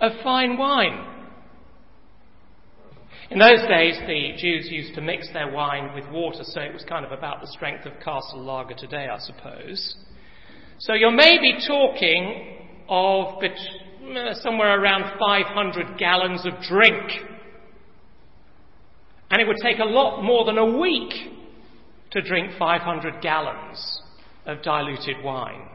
of 0.00 0.12
fine 0.22 0.56
wine. 0.56 1.12
In 3.30 3.38
those 3.38 3.60
days, 3.68 3.98
the 4.06 4.32
Jews 4.38 4.68
used 4.70 4.94
to 4.94 5.00
mix 5.00 5.28
their 5.32 5.50
wine 5.50 5.92
with 5.94 6.08
water, 6.12 6.42
so 6.42 6.60
it 6.60 6.72
was 6.72 6.84
kind 6.88 7.04
of 7.04 7.12
about 7.12 7.40
the 7.40 7.48
strength 7.48 7.84
of 7.84 7.92
castle 8.04 8.40
lager 8.42 8.74
today, 8.74 9.08
I 9.08 9.18
suppose. 9.18 9.96
So 10.78 10.94
you're 10.94 11.10
maybe 11.10 11.58
talking 11.66 12.58
of 12.88 13.42
uh, 13.42 14.34
somewhere 14.34 14.80
around 14.80 15.18
500 15.18 15.98
gallons 15.98 16.46
of 16.46 16.52
drink. 16.62 17.10
And 19.30 19.42
it 19.42 19.48
would 19.48 19.56
take 19.60 19.80
a 19.80 19.84
lot 19.84 20.22
more 20.22 20.44
than 20.44 20.56
a 20.56 20.78
week 20.78 21.12
to 22.12 22.22
drink 22.22 22.52
500 22.56 23.20
gallons 23.20 23.95
of 24.46 24.62
diluted 24.62 25.22
wine. 25.22 25.68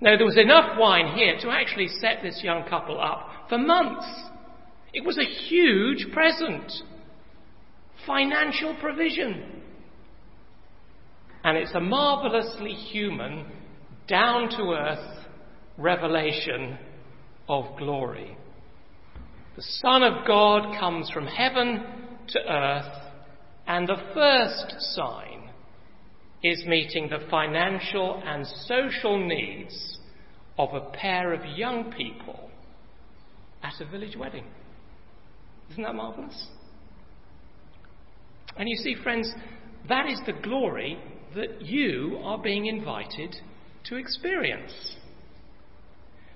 Now, 0.00 0.16
there 0.16 0.26
was 0.26 0.36
enough 0.36 0.78
wine 0.78 1.16
here 1.16 1.38
to 1.40 1.50
actually 1.50 1.88
set 1.88 2.22
this 2.22 2.40
young 2.42 2.68
couple 2.68 3.00
up 3.00 3.28
for 3.48 3.56
months. 3.56 4.06
It 4.92 5.04
was 5.04 5.18
a 5.18 5.24
huge 5.24 6.12
present, 6.12 6.70
financial 8.06 8.76
provision. 8.80 9.62
And 11.44 11.56
it's 11.56 11.74
a 11.74 11.80
marvelously 11.80 12.72
human, 12.72 13.46
down 14.08 14.50
to 14.50 14.72
earth 14.72 15.26
revelation 15.78 16.78
of 17.48 17.76
glory. 17.78 18.36
The 19.56 19.62
Son 19.62 20.02
of 20.02 20.26
God 20.26 20.78
comes 20.78 21.10
from 21.10 21.26
heaven 21.26 21.82
to 22.28 22.38
earth, 22.40 23.02
and 23.66 23.88
the 23.88 24.02
first 24.12 24.94
sign 24.94 25.35
is 26.46 26.64
meeting 26.66 27.08
the 27.08 27.26
financial 27.30 28.22
and 28.24 28.46
social 28.66 29.18
needs 29.26 29.98
of 30.58 30.74
a 30.74 30.90
pair 30.92 31.32
of 31.32 31.44
young 31.56 31.92
people 31.92 32.50
at 33.62 33.74
a 33.80 33.90
village 33.90 34.16
wedding. 34.16 34.46
Isn't 35.70 35.82
that 35.82 35.94
marvellous? 35.94 36.46
And 38.56 38.68
you 38.68 38.76
see, 38.76 38.94
friends, 39.02 39.32
that 39.88 40.06
is 40.06 40.20
the 40.26 40.32
glory 40.32 40.98
that 41.34 41.62
you 41.62 42.18
are 42.22 42.38
being 42.38 42.66
invited 42.66 43.36
to 43.84 43.96
experience. 43.96 44.96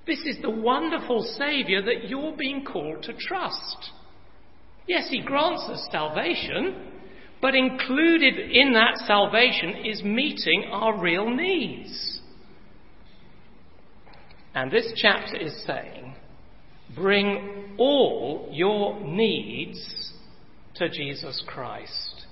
This 0.06 0.20
is 0.26 0.38
the 0.42 0.50
wonderful 0.50 1.22
Saviour 1.38 1.82
that 1.82 2.08
you're 2.08 2.36
being 2.36 2.64
called 2.64 3.02
to 3.04 3.12
trust. 3.14 3.90
Yes, 4.86 5.08
He 5.08 5.22
grants 5.22 5.62
us 5.68 5.88
salvation, 5.90 6.99
but 7.40 7.54
included 7.54 8.38
in 8.38 8.74
that 8.74 8.98
salvation 9.06 9.84
is 9.84 10.02
meeting 10.02 10.68
our 10.70 10.98
real 10.98 11.30
needs. 11.30 12.20
And 14.54 14.70
this 14.70 14.92
chapter 14.96 15.36
is 15.36 15.64
saying, 15.66 16.14
bring 16.94 17.76
all 17.78 18.48
your 18.52 19.00
needs 19.00 20.12
to 20.74 20.88
Jesus 20.88 21.42
Christ. 21.46 22.26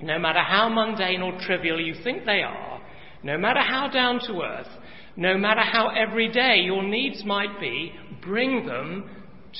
No 0.00 0.18
matter 0.18 0.42
how 0.42 0.68
mundane 0.68 1.20
or 1.20 1.38
trivial 1.40 1.80
you 1.80 1.94
think 2.02 2.24
they 2.24 2.42
are, 2.42 2.80
no 3.22 3.36
matter 3.36 3.60
how 3.60 3.88
down 3.88 4.20
to 4.20 4.40
earth, 4.42 4.68
no 5.16 5.36
matter 5.36 5.60
how 5.60 5.88
everyday 5.88 6.60
your 6.60 6.82
needs 6.82 7.24
might 7.24 7.60
be, 7.60 7.92
bring 8.22 8.64
them 8.66 9.10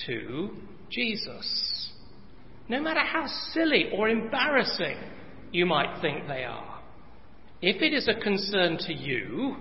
to 0.06 0.50
Jesus 0.90 1.89
no 2.70 2.80
matter 2.80 3.00
how 3.00 3.26
silly 3.52 3.90
or 3.92 4.08
embarrassing 4.08 4.96
you 5.50 5.66
might 5.66 6.00
think 6.00 6.28
they 6.28 6.44
are. 6.44 6.80
If 7.60 7.82
it 7.82 7.92
is 7.92 8.06
a 8.06 8.14
concern 8.22 8.78
to 8.86 8.94
you, 8.94 9.56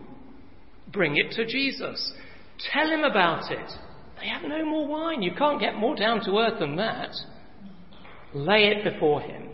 bring 0.93 1.17
it 1.17 1.31
to 1.31 1.43
Jesus. 1.43 2.13
Tell 2.71 2.87
him 2.87 3.03
about 3.03 3.51
it. 3.51 3.71
They 4.21 4.27
have 4.27 4.43
no 4.43 4.63
more 4.63 4.87
wine. 4.87 5.23
You 5.23 5.31
can't 5.35 5.59
get 5.59 5.75
more 5.75 5.95
down 5.95 6.23
to 6.25 6.37
earth 6.37 6.59
than 6.59 6.75
that. 6.75 7.15
Lay 8.35 8.67
it 8.67 8.83
before 8.83 9.21
him. 9.21 9.49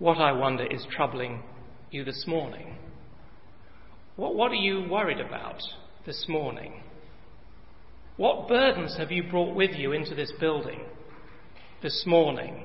What 0.00 0.18
I 0.18 0.32
wonder 0.32 0.66
is 0.66 0.84
troubling 0.90 1.44
you 1.92 2.04
this 2.04 2.24
morning. 2.26 2.76
What, 4.16 4.34
what 4.34 4.50
are 4.50 4.56
you 4.56 4.88
worried 4.90 5.20
about 5.20 5.62
this 6.04 6.26
morning? 6.28 6.82
What 8.18 8.48
burdens 8.48 8.96
have 8.98 9.12
you 9.12 9.22
brought 9.30 9.54
with 9.54 9.76
you 9.76 9.92
into 9.92 10.12
this 10.16 10.32
building 10.40 10.80
this 11.82 12.02
morning? 12.04 12.64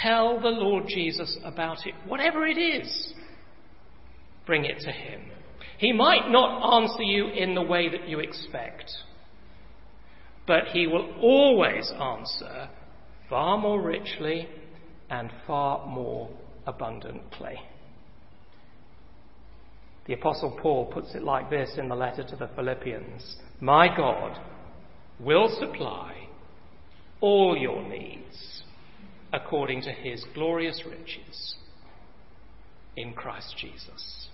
Tell 0.00 0.40
the 0.40 0.48
Lord 0.48 0.84
Jesus 0.86 1.36
about 1.44 1.86
it, 1.86 1.94
whatever 2.06 2.46
it 2.46 2.56
is. 2.56 3.12
Bring 4.46 4.64
it 4.64 4.78
to 4.78 4.92
Him. 4.92 5.22
He 5.78 5.92
might 5.92 6.30
not 6.30 6.80
answer 6.80 7.02
you 7.02 7.26
in 7.26 7.56
the 7.56 7.62
way 7.62 7.88
that 7.88 8.08
you 8.08 8.20
expect, 8.20 8.92
but 10.46 10.68
He 10.72 10.86
will 10.86 11.12
always 11.20 11.90
answer 11.90 12.68
far 13.28 13.58
more 13.58 13.82
richly 13.82 14.48
and 15.10 15.32
far 15.48 15.84
more 15.84 16.30
abundantly. 16.64 17.56
The 20.06 20.14
Apostle 20.14 20.56
Paul 20.62 20.86
puts 20.86 21.12
it 21.16 21.24
like 21.24 21.50
this 21.50 21.72
in 21.76 21.88
the 21.88 21.96
letter 21.96 22.22
to 22.22 22.36
the 22.36 22.50
Philippians 22.54 23.36
My 23.60 23.88
God 23.88 24.38
will 25.20 25.48
supply 25.58 26.28
all 27.20 27.56
your 27.56 27.82
needs 27.88 28.62
according 29.32 29.82
to 29.82 29.90
his 29.90 30.24
glorious 30.34 30.82
riches 30.86 31.56
in 32.96 33.12
Christ 33.12 33.54
Jesus. 33.58 34.28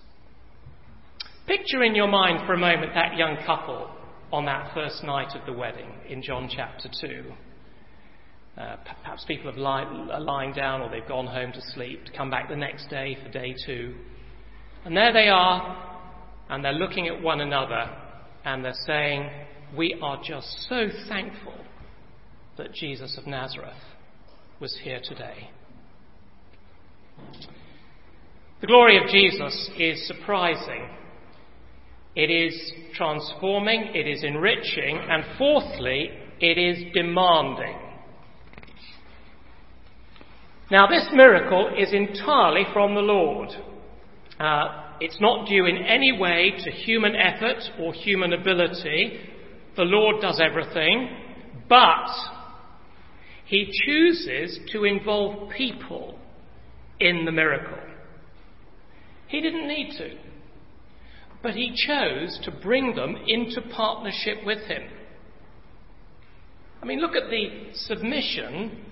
Picture 1.47 1.83
in 1.83 1.95
your 1.95 2.07
mind 2.07 2.45
for 2.45 2.53
a 2.53 2.57
moment 2.57 2.93
that 2.93 3.15
young 3.15 3.37
couple 3.45 3.89
on 4.31 4.45
that 4.45 4.73
first 4.73 5.03
night 5.03 5.35
of 5.35 5.45
the 5.45 5.53
wedding 5.53 5.91
in 6.07 6.21
John 6.21 6.49
chapter 6.53 6.89
2. 7.01 7.31
Uh, 8.57 8.75
perhaps 9.03 9.23
people 9.25 9.49
have 9.49 9.59
are 9.59 10.19
lying 10.19 10.51
down 10.51 10.81
or 10.81 10.89
they've 10.89 11.07
gone 11.07 11.27
home 11.27 11.51
to 11.53 11.61
sleep 11.73 12.03
to 12.05 12.11
come 12.11 12.29
back 12.29 12.49
the 12.49 12.55
next 12.55 12.89
day 12.89 13.17
for 13.23 13.31
day 13.31 13.55
two. 13.65 13.95
And 14.83 14.95
there 14.95 15.13
they 15.13 15.29
are, 15.29 15.97
and 16.49 16.63
they're 16.63 16.73
looking 16.73 17.07
at 17.07 17.21
one 17.21 17.41
another, 17.41 17.89
and 18.43 18.63
they're 18.63 18.73
saying, 18.85 19.29
We 19.77 19.99
are 20.01 20.19
just 20.23 20.67
so 20.67 20.87
thankful 21.07 21.53
that 22.57 22.73
Jesus 22.73 23.17
of 23.17 23.27
Nazareth 23.27 23.73
was 24.59 24.77
here 24.83 24.99
today. 25.03 25.51
The 28.61 28.67
glory 28.67 28.97
of 28.97 29.09
Jesus 29.09 29.69
is 29.77 30.07
surprising. 30.07 30.89
It 32.15 32.31
is 32.31 32.73
transforming, 32.95 33.91
it 33.93 34.07
is 34.07 34.23
enriching, 34.23 34.97
and 34.97 35.23
fourthly, 35.37 36.09
it 36.41 36.57
is 36.57 36.83
demanding. 36.93 37.77
Now, 40.71 40.87
this 40.87 41.07
miracle 41.13 41.71
is 41.77 41.93
entirely 41.93 42.63
from 42.73 42.95
the 42.95 43.01
Lord. 43.01 43.49
Uh, 44.39 44.93
it's 44.99 45.19
not 45.21 45.47
due 45.47 45.65
in 45.65 45.77
any 45.77 46.11
way 46.11 46.53
to 46.63 46.71
human 46.71 47.15
effort 47.15 47.57
or 47.79 47.93
human 47.93 48.33
ability. 48.33 49.19
The 49.79 49.85
Lord 49.85 50.19
does 50.19 50.41
everything, 50.41 51.07
but 51.69 52.09
He 53.45 53.71
chooses 53.85 54.59
to 54.73 54.83
involve 54.83 55.51
people 55.51 56.19
in 56.99 57.23
the 57.23 57.31
miracle. 57.31 57.79
He 59.29 59.39
didn't 59.39 59.69
need 59.69 59.93
to, 59.97 60.17
but 61.41 61.53
He 61.53 61.73
chose 61.87 62.37
to 62.43 62.51
bring 62.51 62.93
them 62.93 63.15
into 63.25 63.61
partnership 63.73 64.39
with 64.45 64.67
Him. 64.67 64.81
I 66.83 66.85
mean, 66.85 66.99
look 66.99 67.15
at 67.15 67.29
the 67.29 67.69
submission 67.73 68.83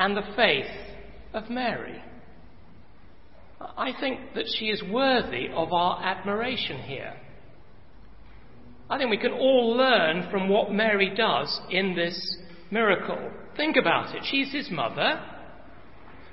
and 0.00 0.16
the 0.16 0.26
faith 0.34 0.96
of 1.34 1.50
Mary. 1.50 2.02
I 3.60 3.92
think 4.00 4.34
that 4.34 4.46
she 4.58 4.70
is 4.70 4.82
worthy 4.90 5.46
of 5.54 5.72
our 5.72 6.02
admiration 6.02 6.78
here. 6.78 7.14
I 8.92 8.98
think 8.98 9.08
we 9.08 9.16
can 9.16 9.32
all 9.32 9.74
learn 9.74 10.28
from 10.30 10.50
what 10.50 10.70
Mary 10.70 11.14
does 11.16 11.62
in 11.70 11.94
this 11.96 12.36
miracle. 12.70 13.30
Think 13.56 13.76
about 13.78 14.14
it. 14.14 14.22
She's 14.22 14.52
his 14.52 14.70
mother, 14.70 15.18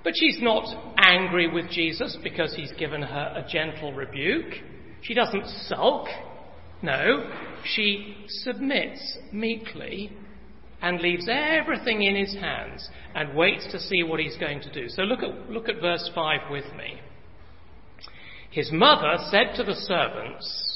but 0.03 0.11
she's 0.13 0.39
not 0.41 0.65
angry 0.97 1.49
with 1.49 1.71
Jesus 1.71 2.17
because 2.21 2.53
he's 2.53 2.73
given 2.73 3.01
her 3.01 3.33
a 3.33 3.47
gentle 3.49 3.93
rebuke. 3.93 4.55
She 5.03 5.13
doesn't 5.13 5.47
sulk. 5.67 6.09
No, 6.81 7.31
she 7.63 8.17
submits 8.27 9.17
meekly 9.31 10.11
and 10.81 10.99
leaves 10.99 11.29
everything 11.31 12.01
in 12.01 12.17
his 12.17 12.33
hands 12.33 12.89
and 13.15 13.37
waits 13.37 13.71
to 13.71 13.79
see 13.79 14.03
what 14.03 14.19
he's 14.19 14.35
going 14.35 14.59
to 14.63 14.73
do. 14.73 14.89
So 14.89 15.03
look 15.03 15.23
at, 15.23 15.49
look 15.49 15.69
at 15.69 15.79
verse 15.79 16.11
5 16.13 16.51
with 16.51 16.65
me. 16.75 16.99
His 18.51 18.69
mother 18.69 19.15
said 19.31 19.55
to 19.55 19.63
the 19.63 19.75
servants, 19.75 20.68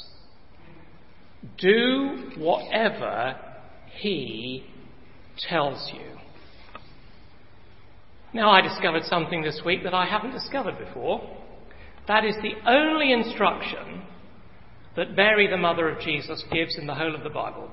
Do 1.58 2.32
whatever 2.38 3.36
he 3.96 4.66
tells 5.50 5.92
you. 5.94 6.18
Now, 8.34 8.50
I 8.50 8.62
discovered 8.62 9.04
something 9.04 9.44
this 9.44 9.62
week 9.66 9.84
that 9.84 9.94
I 9.94 10.06
haven't 10.06 10.32
discovered 10.32 10.78
before. 10.80 11.22
That 12.08 12.26
is 12.26 12.36
the 12.42 12.54
only 12.70 13.14
instruction 13.14 14.04
that 14.96 15.16
Mary, 15.16 15.48
the 15.48 15.58
mother 15.58 15.90
of 15.90 16.02
Jesus, 16.02 16.44
gives 16.52 16.78
in 16.78 16.88
the 16.88 16.96
whole 16.96 17.16
of 17.16 17.24
the 17.24 17.30
Bible. 17.30 17.70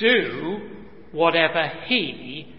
Do 0.00 0.70
whatever 1.12 1.70
he 1.86 2.54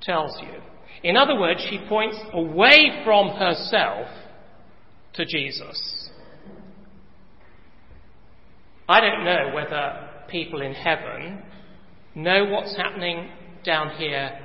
tells 0.00 0.36
you. 0.40 0.60
In 1.02 1.16
other 1.16 1.38
words, 1.38 1.60
she 1.68 1.84
points 1.88 2.18
away 2.32 3.02
from 3.04 3.30
herself 3.30 4.06
to 5.14 5.24
Jesus. 5.24 6.01
I 8.88 9.00
don't 9.00 9.24
know 9.24 9.52
whether 9.54 10.08
people 10.28 10.62
in 10.62 10.72
heaven 10.72 11.42
know 12.14 12.46
what's 12.46 12.76
happening 12.76 13.30
down 13.64 13.96
here 13.96 14.38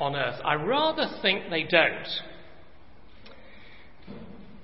on 0.00 0.16
earth. 0.16 0.40
I 0.44 0.54
rather 0.54 1.06
think 1.22 1.50
they 1.50 1.64
don't. 1.64 2.08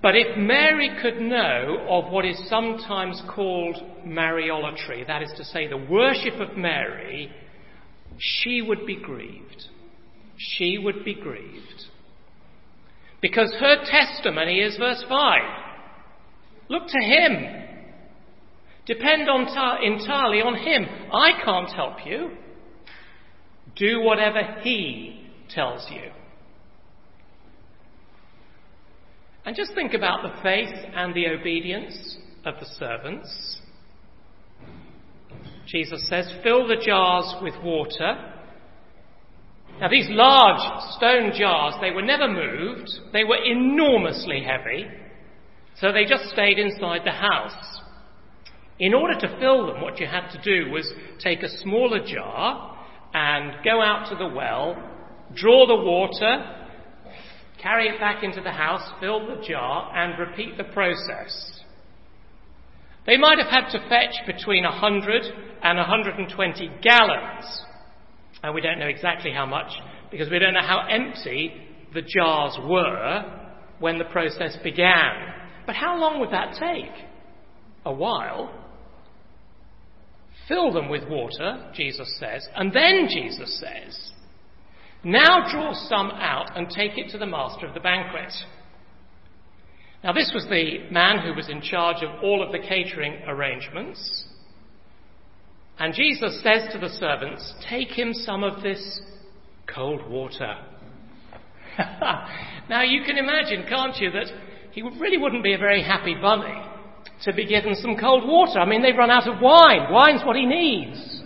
But 0.02 0.14
if 0.14 0.36
Mary 0.36 0.90
could 1.02 1.20
know 1.20 1.84
of 1.88 2.12
what 2.12 2.24
is 2.24 2.40
sometimes 2.48 3.20
called 3.34 3.76
Mariolatry, 4.06 5.06
that 5.06 5.22
is 5.22 5.32
to 5.36 5.44
say, 5.44 5.66
the 5.66 5.76
worship 5.76 6.34
of 6.40 6.56
Mary, 6.56 7.30
she 8.18 8.62
would 8.62 8.86
be 8.86 8.96
grieved. 8.96 9.64
She 10.36 10.78
would 10.78 11.04
be 11.04 11.14
grieved. 11.14 11.84
Because 13.20 13.52
her 13.58 13.84
testimony 13.84 14.60
is 14.60 14.76
verse 14.76 15.04
5. 15.08 15.40
Look 16.68 16.86
to 16.86 16.98
Him. 16.98 17.65
Depend 18.86 19.28
on 19.28 19.46
ta- 19.46 19.78
entirely 19.82 20.40
on 20.40 20.54
Him. 20.54 20.86
I 21.12 21.42
can't 21.44 21.70
help 21.72 22.06
you. 22.06 22.30
Do 23.74 24.00
whatever 24.00 24.60
He 24.62 25.28
tells 25.50 25.86
you. 25.90 26.10
And 29.44 29.54
just 29.54 29.74
think 29.74 29.92
about 29.94 30.22
the 30.22 30.42
faith 30.42 30.74
and 30.94 31.14
the 31.14 31.28
obedience 31.28 32.16
of 32.44 32.54
the 32.58 32.66
servants. 32.78 33.60
Jesus 35.66 36.08
says, 36.08 36.32
Fill 36.42 36.66
the 36.66 36.82
jars 36.84 37.34
with 37.42 37.54
water. 37.62 38.32
Now, 39.80 39.88
these 39.88 40.08
large 40.08 40.82
stone 40.96 41.32
jars, 41.36 41.74
they 41.80 41.90
were 41.90 42.02
never 42.02 42.28
moved. 42.28 42.88
They 43.12 43.24
were 43.24 43.36
enormously 43.44 44.42
heavy. 44.42 44.86
So 45.80 45.92
they 45.92 46.06
just 46.06 46.30
stayed 46.30 46.58
inside 46.58 47.02
the 47.04 47.12
house. 47.12 47.75
In 48.78 48.94
order 48.94 49.18
to 49.20 49.38
fill 49.38 49.66
them, 49.66 49.80
what 49.80 49.98
you 49.98 50.06
had 50.06 50.28
to 50.30 50.42
do 50.42 50.70
was 50.70 50.92
take 51.18 51.42
a 51.42 51.48
smaller 51.58 52.04
jar 52.04 52.76
and 53.14 53.64
go 53.64 53.80
out 53.80 54.08
to 54.10 54.16
the 54.16 54.28
well, 54.28 54.76
draw 55.34 55.66
the 55.66 55.76
water, 55.76 56.66
carry 57.62 57.88
it 57.88 57.98
back 57.98 58.22
into 58.22 58.40
the 58.40 58.52
house, 58.52 58.82
fill 59.00 59.26
the 59.26 59.42
jar, 59.46 59.90
and 59.96 60.18
repeat 60.18 60.58
the 60.58 60.64
process. 60.64 61.60
They 63.06 63.16
might 63.16 63.38
have 63.38 63.48
had 63.48 63.70
to 63.70 63.88
fetch 63.88 64.26
between 64.26 64.64
100 64.64 65.22
and 65.62 65.78
120 65.78 66.70
gallons 66.82 67.62
and 68.42 68.54
we 68.54 68.60
don't 68.60 68.78
know 68.78 68.86
exactly 68.86 69.32
how 69.32 69.46
much 69.46 69.72
because 70.10 70.30
we 70.30 70.38
don't 70.38 70.54
know 70.54 70.60
how 70.60 70.86
empty 70.88 71.52
the 71.94 72.02
jars 72.02 72.56
were 72.64 73.24
when 73.80 73.98
the 73.98 74.04
process 74.04 74.56
began. 74.62 75.32
But 75.66 75.74
how 75.74 75.98
long 75.98 76.20
would 76.20 76.30
that 76.30 76.54
take? 76.58 77.06
A 77.84 77.92
while. 77.92 78.52
Fill 80.48 80.72
them 80.72 80.88
with 80.88 81.08
water, 81.08 81.70
Jesus 81.74 82.16
says, 82.20 82.48
and 82.54 82.72
then 82.72 83.08
Jesus 83.10 83.58
says, 83.58 84.12
Now 85.02 85.50
draw 85.50 85.72
some 85.88 86.10
out 86.10 86.56
and 86.56 86.70
take 86.70 86.96
it 86.96 87.10
to 87.10 87.18
the 87.18 87.26
master 87.26 87.66
of 87.66 87.74
the 87.74 87.80
banquet. 87.80 88.32
Now, 90.04 90.12
this 90.12 90.30
was 90.32 90.44
the 90.44 90.88
man 90.90 91.18
who 91.18 91.34
was 91.34 91.48
in 91.48 91.60
charge 91.60 92.04
of 92.04 92.22
all 92.22 92.44
of 92.44 92.52
the 92.52 92.60
catering 92.60 93.22
arrangements. 93.26 94.24
And 95.78 95.92
Jesus 95.92 96.40
says 96.44 96.72
to 96.72 96.78
the 96.78 96.90
servants, 96.90 97.54
Take 97.68 97.88
him 97.88 98.14
some 98.14 98.44
of 98.44 98.62
this 98.62 99.00
cold 99.66 100.08
water. 100.08 100.54
now, 102.68 102.82
you 102.82 103.02
can 103.04 103.18
imagine, 103.18 103.64
can't 103.68 103.96
you, 103.96 104.12
that 104.12 104.28
he 104.70 104.82
really 104.82 105.18
wouldn't 105.18 105.42
be 105.42 105.54
a 105.54 105.58
very 105.58 105.82
happy 105.82 106.14
bunny 106.14 106.54
to 107.22 107.32
be 107.32 107.46
given 107.46 107.74
some 107.74 107.96
cold 107.96 108.26
water. 108.26 108.58
I 108.58 108.66
mean, 108.66 108.82
they've 108.82 108.96
run 108.96 109.10
out 109.10 109.28
of 109.28 109.40
wine. 109.40 109.90
Wine's 109.90 110.22
what 110.24 110.36
he 110.36 110.46
needs. 110.46 111.22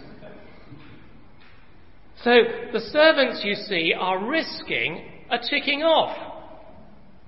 So 2.23 2.31
the 2.73 2.81
servants, 2.81 3.43
you 3.45 3.55
see, 3.55 3.95
are 3.99 4.29
risking 4.29 5.05
a 5.31 5.39
ticking 5.39 5.83
off, 5.83 6.17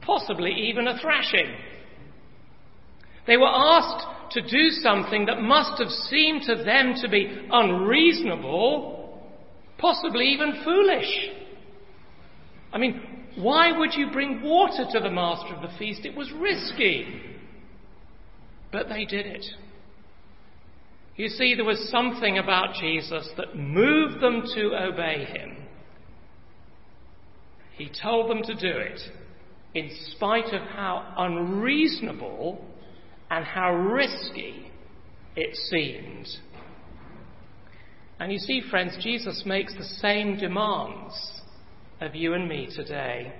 possibly 0.02 0.50
even 0.50 0.86
a 0.86 0.98
thrashing. 0.98 1.56
They 3.26 3.36
were 3.36 3.46
asked 3.46 4.06
to 4.32 4.42
do 4.42 4.70
something 4.70 5.26
that 5.26 5.40
must 5.40 5.80
have 5.80 5.90
seemed 5.90 6.42
to 6.42 6.56
them 6.64 6.94
to 7.00 7.08
be 7.08 7.46
unreasonable, 7.50 9.22
possibly 9.78 10.26
even 10.26 10.62
foolish. 10.64 11.30
I 12.72 12.78
mean, 12.78 13.00
why 13.36 13.76
would 13.76 13.94
you 13.94 14.10
bring 14.10 14.42
water 14.42 14.84
to 14.92 15.00
the 15.00 15.10
master 15.10 15.54
of 15.54 15.62
the 15.62 15.76
feast? 15.78 16.04
It 16.04 16.16
was 16.16 16.30
risky. 16.32 17.31
But 18.72 18.88
they 18.88 19.04
did 19.04 19.26
it. 19.26 19.44
You 21.16 21.28
see, 21.28 21.54
there 21.54 21.64
was 21.64 21.90
something 21.90 22.38
about 22.38 22.74
Jesus 22.80 23.28
that 23.36 23.54
moved 23.54 24.20
them 24.22 24.42
to 24.54 24.82
obey 24.82 25.24
him. 25.24 25.56
He 27.76 27.90
told 28.02 28.30
them 28.30 28.42
to 28.42 28.54
do 28.54 28.78
it 28.78 29.00
in 29.74 29.90
spite 30.14 30.52
of 30.54 30.62
how 30.62 31.14
unreasonable 31.16 32.64
and 33.30 33.44
how 33.44 33.74
risky 33.74 34.70
it 35.36 35.54
seemed. 35.54 36.28
And 38.20 38.32
you 38.32 38.38
see, 38.38 38.62
friends, 38.70 38.96
Jesus 39.00 39.42
makes 39.44 39.74
the 39.74 39.84
same 39.84 40.38
demands 40.38 41.42
of 42.00 42.14
you 42.14 42.34
and 42.34 42.48
me 42.48 42.68
today 42.74 43.32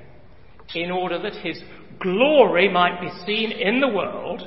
in 0.75 0.91
order 0.91 1.21
that 1.21 1.35
his 1.35 1.63
glory 2.01 2.69
might 2.69 3.01
be 3.01 3.11
seen 3.27 3.53
in 3.53 3.81
the 3.81 3.89
world. 3.89 4.43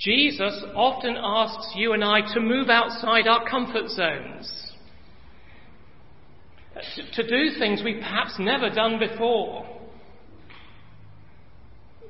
Jesus 0.00 0.64
often 0.74 1.14
asks 1.22 1.72
you 1.76 1.92
and 1.92 2.02
I 2.02 2.22
to 2.32 2.40
move 2.40 2.70
outside 2.70 3.28
our 3.28 3.46
comfort 3.48 3.90
zones, 3.90 4.72
to 7.12 7.26
do 7.26 7.58
things 7.58 7.82
we've 7.84 8.00
perhaps 8.00 8.36
never 8.38 8.70
done 8.70 8.98
before, 8.98 9.66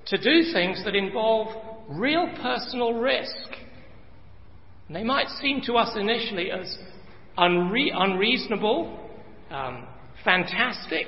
to 0.07 0.19
do 0.19 0.53
things 0.53 0.83
that 0.85 0.95
involve 0.95 1.49
real 1.89 2.29
personal 2.41 2.95
risk. 2.95 3.35
And 4.87 4.97
they 4.97 5.05
might 5.05 5.29
seem 5.41 5.61
to 5.67 5.75
us 5.75 5.97
initially 5.97 6.53
as 6.53 6.79
unre- 7.37 7.91
unreasonable, 7.93 9.11
um, 9.51 9.89
fantastic, 10.25 11.07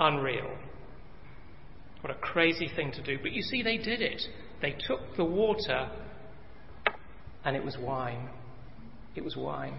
unreal. 0.00 0.50
What 2.00 2.10
a 2.10 2.18
crazy 2.18 2.68
thing 2.74 2.90
to 2.92 3.02
do. 3.02 3.18
But 3.22 3.30
you 3.30 3.42
see, 3.42 3.62
they 3.62 3.76
did 3.76 4.02
it. 4.02 4.22
They 4.62 4.76
took 4.86 5.00
the 5.16 5.24
water 5.24 5.90
and 7.44 7.56
it 7.56 7.64
was 7.64 7.76
wine. 7.78 8.28
It 9.14 9.24
was 9.24 9.36
wine. 9.36 9.74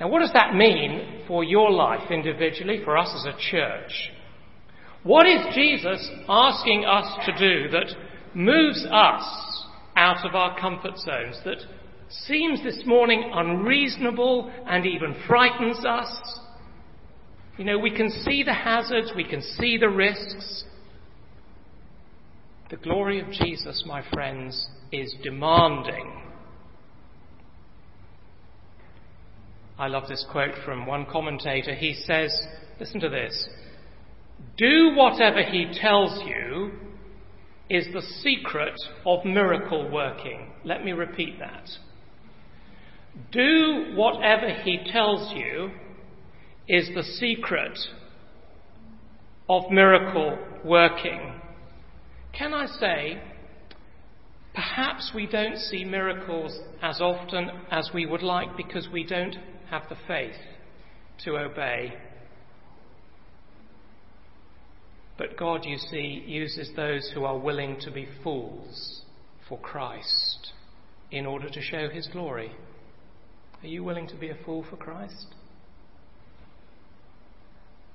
Now, 0.00 0.08
what 0.08 0.18
does 0.18 0.32
that 0.34 0.54
mean 0.54 1.22
for 1.28 1.44
your 1.44 1.70
life 1.70 2.10
individually, 2.10 2.80
for 2.84 2.98
us 2.98 3.14
as 3.14 3.32
a 3.32 3.38
church? 3.50 4.10
What 5.04 5.26
is 5.26 5.54
Jesus 5.54 6.10
asking 6.28 6.84
us 6.84 7.06
to 7.26 7.32
do 7.38 7.70
that 7.70 7.94
moves 8.34 8.84
us 8.90 9.64
out 9.96 10.26
of 10.26 10.34
our 10.34 10.58
comfort 10.58 10.98
zones, 10.98 11.40
that 11.44 11.58
seems 12.08 12.62
this 12.62 12.82
morning 12.84 13.30
unreasonable 13.32 14.52
and 14.66 14.86
even 14.86 15.14
frightens 15.26 15.84
us. 15.84 16.38
You 17.56 17.64
know, 17.64 17.78
we 17.78 17.94
can 17.94 18.10
see 18.10 18.42
the 18.42 18.52
hazards, 18.52 19.12
we 19.14 19.24
can 19.24 19.40
see 19.40 19.78
the 19.78 19.88
risks. 19.88 20.64
The 22.70 22.76
glory 22.76 23.20
of 23.20 23.30
Jesus, 23.30 23.84
my 23.86 24.02
friends, 24.12 24.68
is 24.90 25.14
demanding. 25.22 26.22
I 29.78 29.88
love 29.88 30.08
this 30.08 30.24
quote 30.30 30.54
from 30.64 30.86
one 30.86 31.04
commentator. 31.04 31.74
He 31.74 31.94
says, 31.94 32.32
listen 32.80 33.00
to 33.00 33.08
this. 33.08 33.48
Do 34.56 34.92
whatever 34.94 35.42
he 35.42 35.66
tells 35.80 36.22
you 36.26 36.72
is 37.68 37.86
the 37.92 38.02
secret 38.22 38.80
of 39.04 39.24
miracle 39.24 39.90
working. 39.90 40.52
Let 40.64 40.84
me 40.84 40.92
repeat 40.92 41.38
that. 41.40 41.68
Do 43.30 43.92
whatever 43.94 44.48
he 44.62 44.78
tells 44.90 45.32
you 45.34 45.70
is 46.68 46.88
the 46.94 47.02
secret 47.02 47.78
of 49.48 49.70
miracle 49.70 50.38
working. 50.64 51.40
Can 52.36 52.52
I 52.52 52.66
say, 52.66 53.22
perhaps 54.54 55.12
we 55.14 55.26
don't 55.26 55.56
see 55.56 55.84
miracles 55.84 56.58
as 56.82 57.00
often 57.00 57.50
as 57.70 57.90
we 57.94 58.06
would 58.06 58.22
like 58.22 58.56
because 58.56 58.88
we 58.92 59.04
don't 59.04 59.36
have 59.70 59.82
the 59.88 59.96
faith 60.06 60.34
to 61.24 61.36
obey. 61.36 61.94
But 65.16 65.36
God, 65.36 65.64
you 65.64 65.78
see, 65.78 66.24
uses 66.26 66.70
those 66.74 67.10
who 67.14 67.24
are 67.24 67.38
willing 67.38 67.78
to 67.80 67.90
be 67.90 68.08
fools 68.22 69.02
for 69.48 69.58
Christ 69.58 70.52
in 71.12 71.26
order 71.26 71.48
to 71.48 71.62
show 71.62 71.88
his 71.88 72.08
glory. 72.08 72.52
Are 73.62 73.68
you 73.68 73.84
willing 73.84 74.08
to 74.08 74.16
be 74.16 74.30
a 74.30 74.36
fool 74.44 74.66
for 74.68 74.76
Christ? 74.76 75.26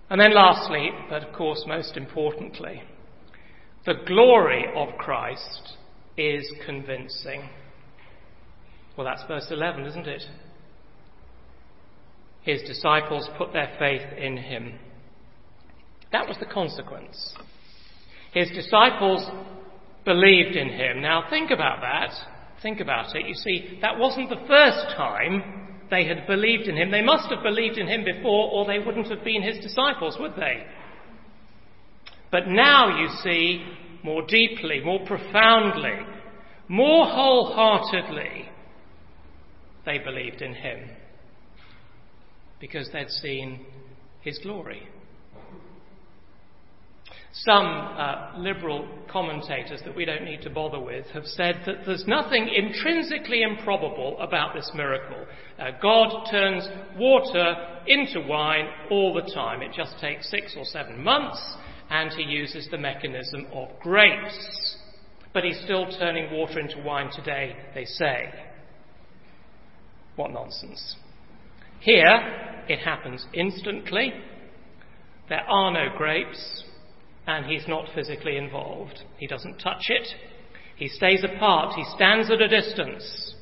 And 0.10 0.20
then, 0.20 0.34
lastly, 0.34 0.90
but 1.10 1.24
of 1.24 1.34
course 1.36 1.66
most 1.68 1.98
importantly, 1.98 2.82
the 3.90 4.06
glory 4.06 4.66
of 4.76 4.90
Christ 5.00 5.74
is 6.16 6.48
convincing. 6.64 7.50
Well, 8.96 9.08
that's 9.08 9.24
verse 9.28 9.48
11, 9.50 9.84
isn't 9.84 10.08
it? 10.08 10.22
His 12.44 12.62
disciples 12.68 13.28
put 13.36 13.52
their 13.52 13.76
faith 13.80 14.04
in 14.16 14.38
him. 14.38 14.78
That 16.12 16.28
was 16.28 16.38
the 16.40 16.46
consequence. 16.46 17.34
His 18.32 18.52
disciples 18.52 19.28
believed 20.06 20.56
in 20.56 20.70
him. 20.70 21.02
Now, 21.02 21.24
think 21.28 21.50
about 21.50 21.82
that. 21.82 22.14
Think 22.62 22.82
about 22.82 23.16
it. 23.16 23.26
You 23.26 23.34
see, 23.34 23.80
that 23.82 23.98
wasn't 23.98 24.30
the 24.30 24.46
first 24.48 24.96
time 24.96 25.80
they 25.90 26.06
had 26.06 26.28
believed 26.28 26.68
in 26.68 26.78
him. 26.78 26.92
They 26.92 27.02
must 27.02 27.28
have 27.32 27.42
believed 27.42 27.80
in 27.80 27.88
him 27.88 28.06
before, 28.06 28.52
or 28.52 28.68
they 28.68 28.78
wouldn't 28.78 29.10
have 29.10 29.24
been 29.24 29.42
his 29.42 29.58
disciples, 29.64 30.18
would 30.20 30.36
they? 30.36 30.64
But 32.32 32.48
now 32.48 33.00
you 33.00 33.10
see, 33.24 33.66
more 34.04 34.22
deeply, 34.26 34.82
more 34.84 35.06
profoundly, 35.06 36.06
more 36.68 37.06
wholeheartedly, 37.06 38.50
they 39.86 39.98
believed 39.98 40.42
in 40.42 40.54
him 40.54 40.90
because 42.60 42.90
they'd 42.92 43.10
seen 43.10 43.66
his 44.22 44.38
glory. 44.40 44.88
Some 47.32 47.66
uh, 47.66 48.34
liberal 48.38 48.88
commentators 49.10 49.82
that 49.86 49.96
we 49.96 50.04
don't 50.04 50.26
need 50.26 50.42
to 50.42 50.50
bother 50.50 50.80
with 50.80 51.06
have 51.08 51.26
said 51.26 51.62
that 51.66 51.86
there's 51.86 52.06
nothing 52.08 52.50
intrinsically 52.50 53.44
improbable 53.44 54.18
about 54.20 54.56
this 54.56 54.70
miracle. 54.74 55.26
Uh, 55.58 55.72
God 55.82 56.26
turns 56.30 56.68
water 56.98 57.56
into 57.88 58.22
wine 58.28 58.68
all 58.90 59.14
the 59.14 59.32
time. 59.34 59.62
It 59.62 59.74
just 59.74 60.00
takes 60.00 60.30
six 60.30 60.56
or 60.58 60.66
seven 60.66 61.04
months, 61.04 61.40
and 61.90 62.12
he 62.12 62.24
uses 62.24 62.68
the 62.70 62.78
mechanism 62.78 63.48
of 63.54 63.70
grace. 63.82 64.78
But 65.34 65.44
he's 65.44 65.60
still 65.64 65.88
turning 65.98 66.32
water 66.32 66.60
into 66.60 66.82
wine 66.82 67.10
today, 67.16 67.56
they 67.74 67.86
say. 67.86 68.34
What 70.16 70.32
nonsense. 70.32 70.96
Here, 71.80 72.64
it 72.68 72.80
happens 72.80 73.26
instantly. 73.34 74.14
There 75.30 75.48
are 75.48 75.72
no 75.72 75.96
grapes 75.96 76.64
and 77.28 77.46
he's 77.46 77.68
not 77.68 77.88
physically 77.94 78.38
involved. 78.38 79.04
He 79.18 79.28
doesn't 79.28 79.60
touch 79.60 79.86
it. 79.90 80.08
He 80.76 80.88
stays 80.88 81.24
apart. 81.24 81.76
He 81.76 81.84
stands 81.96 82.32
at 82.32 82.42
a 82.42 82.48
distance. 82.48 83.36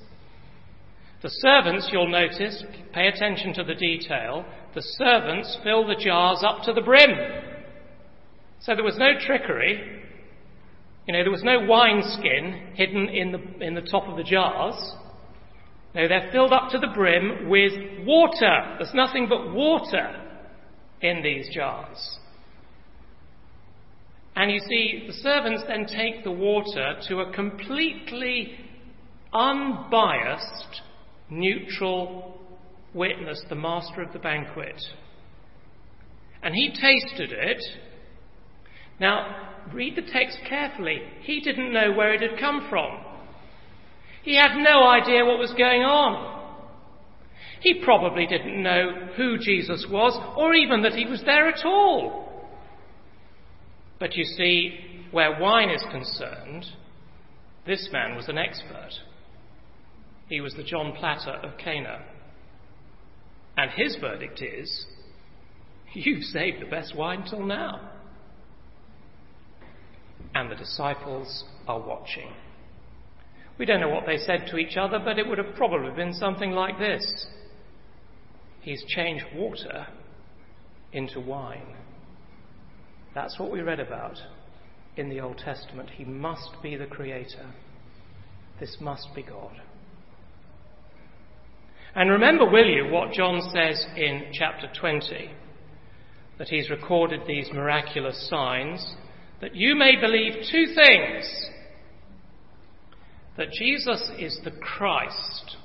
The 1.21 1.29
servants, 1.29 1.89
you'll 1.91 2.09
notice, 2.09 2.63
pay 2.93 3.07
attention 3.07 3.53
to 3.55 3.63
the 3.63 3.75
detail, 3.75 4.45
the 4.75 4.81
servants 4.81 5.57
fill 5.63 5.87
the 5.87 5.95
jars 5.95 6.43
up 6.45 6.63
to 6.63 6.73
the 6.73 6.81
brim. 6.81 7.09
So 8.61 8.75
there 8.75 8.83
was 8.83 8.97
no 8.97 9.13
trickery. 9.19 10.03
You 11.07 11.13
know, 11.13 11.23
there 11.23 11.31
was 11.31 11.43
no 11.43 11.65
wineskin 11.65 12.73
hidden 12.75 13.09
in 13.09 13.31
the, 13.31 13.65
in 13.65 13.75
the 13.75 13.81
top 13.81 14.07
of 14.07 14.17
the 14.17 14.23
jars. 14.23 14.75
No, 15.95 16.07
they're 16.07 16.29
filled 16.31 16.51
up 16.51 16.69
to 16.71 16.79
the 16.79 16.89
brim 16.93 17.49
with 17.49 17.73
water. 18.05 18.75
There's 18.77 18.93
nothing 18.93 19.27
but 19.29 19.53
water 19.53 20.23
in 21.01 21.23
these 21.23 21.49
jars. 21.53 22.17
And 24.35 24.51
you 24.51 24.59
see, 24.59 25.05
the 25.07 25.13
servants 25.13 25.63
then 25.67 25.87
take 25.87 26.23
the 26.23 26.31
water 26.31 26.95
to 27.07 27.21
a 27.21 27.33
completely 27.33 28.53
unbiased, 29.33 30.81
neutral 31.29 32.37
witness, 32.93 33.41
the 33.49 33.55
master 33.55 34.03
of 34.03 34.13
the 34.13 34.19
banquet. 34.19 34.79
And 36.43 36.53
he 36.53 36.69
tasted 36.69 37.31
it. 37.31 37.63
Now, 38.99 39.49
read 39.73 39.95
the 39.95 40.01
text 40.01 40.39
carefully. 40.47 41.01
He 41.21 41.39
didn't 41.41 41.73
know 41.73 41.93
where 41.93 42.13
it 42.13 42.21
had 42.21 42.39
come 42.39 42.67
from. 42.69 42.99
He 44.23 44.35
had 44.35 44.57
no 44.57 44.87
idea 44.87 45.25
what 45.25 45.39
was 45.39 45.53
going 45.57 45.83
on. 45.83 46.35
He 47.61 47.81
probably 47.83 48.27
didn't 48.27 48.61
know 48.61 49.09
who 49.15 49.37
Jesus 49.37 49.85
was 49.89 50.19
or 50.37 50.53
even 50.53 50.83
that 50.83 50.93
he 50.93 51.05
was 51.05 51.23
there 51.25 51.47
at 51.47 51.65
all. 51.65 52.27
But 53.99 54.15
you 54.15 54.23
see, 54.23 54.77
where 55.11 55.39
wine 55.39 55.69
is 55.69 55.83
concerned, 55.91 56.65
this 57.65 57.89
man 57.91 58.15
was 58.15 58.29
an 58.29 58.37
expert. 58.37 58.91
He 60.27 60.41
was 60.41 60.53
the 60.53 60.63
John 60.63 60.93
Platter 60.93 61.39
of 61.43 61.57
Cana. 61.57 62.03
And 63.57 63.71
his 63.71 63.97
verdict 63.99 64.41
is 64.41 64.85
you've 65.93 66.23
saved 66.23 66.61
the 66.61 66.69
best 66.69 66.95
wine 66.95 67.23
till 67.27 67.45
now. 67.45 67.91
And 70.35 70.51
the 70.51 70.55
disciples 70.55 71.45
are 71.67 71.79
watching. 71.79 72.31
We 73.57 73.65
don't 73.65 73.81
know 73.81 73.89
what 73.89 74.05
they 74.05 74.17
said 74.17 74.47
to 74.51 74.57
each 74.57 74.77
other, 74.77 74.99
but 74.99 75.17
it 75.17 75.27
would 75.27 75.39
have 75.39 75.55
probably 75.55 75.91
been 75.95 76.13
something 76.13 76.51
like 76.51 76.77
this 76.77 77.27
He's 78.61 78.83
changed 78.87 79.23
water 79.33 79.87
into 80.91 81.21
wine. 81.21 81.75
That's 83.15 83.39
what 83.39 83.49
we 83.49 83.61
read 83.61 83.79
about 83.79 84.17
in 84.97 85.09
the 85.09 85.21
Old 85.21 85.37
Testament. 85.37 85.89
He 85.91 86.03
must 86.03 86.49
be 86.61 86.75
the 86.75 86.85
Creator. 86.85 87.53
This 88.59 88.75
must 88.81 89.07
be 89.15 89.23
God. 89.23 89.61
And 91.95 92.11
remember, 92.11 92.49
will 92.49 92.67
you, 92.67 92.89
what 92.91 93.13
John 93.13 93.41
says 93.53 93.85
in 93.95 94.31
chapter 94.33 94.67
20 94.79 95.31
that 96.37 96.49
he's 96.49 96.69
recorded 96.69 97.21
these 97.25 97.49
miraculous 97.53 98.27
signs, 98.29 98.95
that 99.41 99.55
you 99.55 99.75
may 99.75 99.95
believe 99.99 100.33
two 100.51 100.65
things 100.75 101.49
that 103.37 103.51
Jesus 103.51 104.09
is 104.17 104.39
the 104.43 104.51
Christ, 104.51 105.57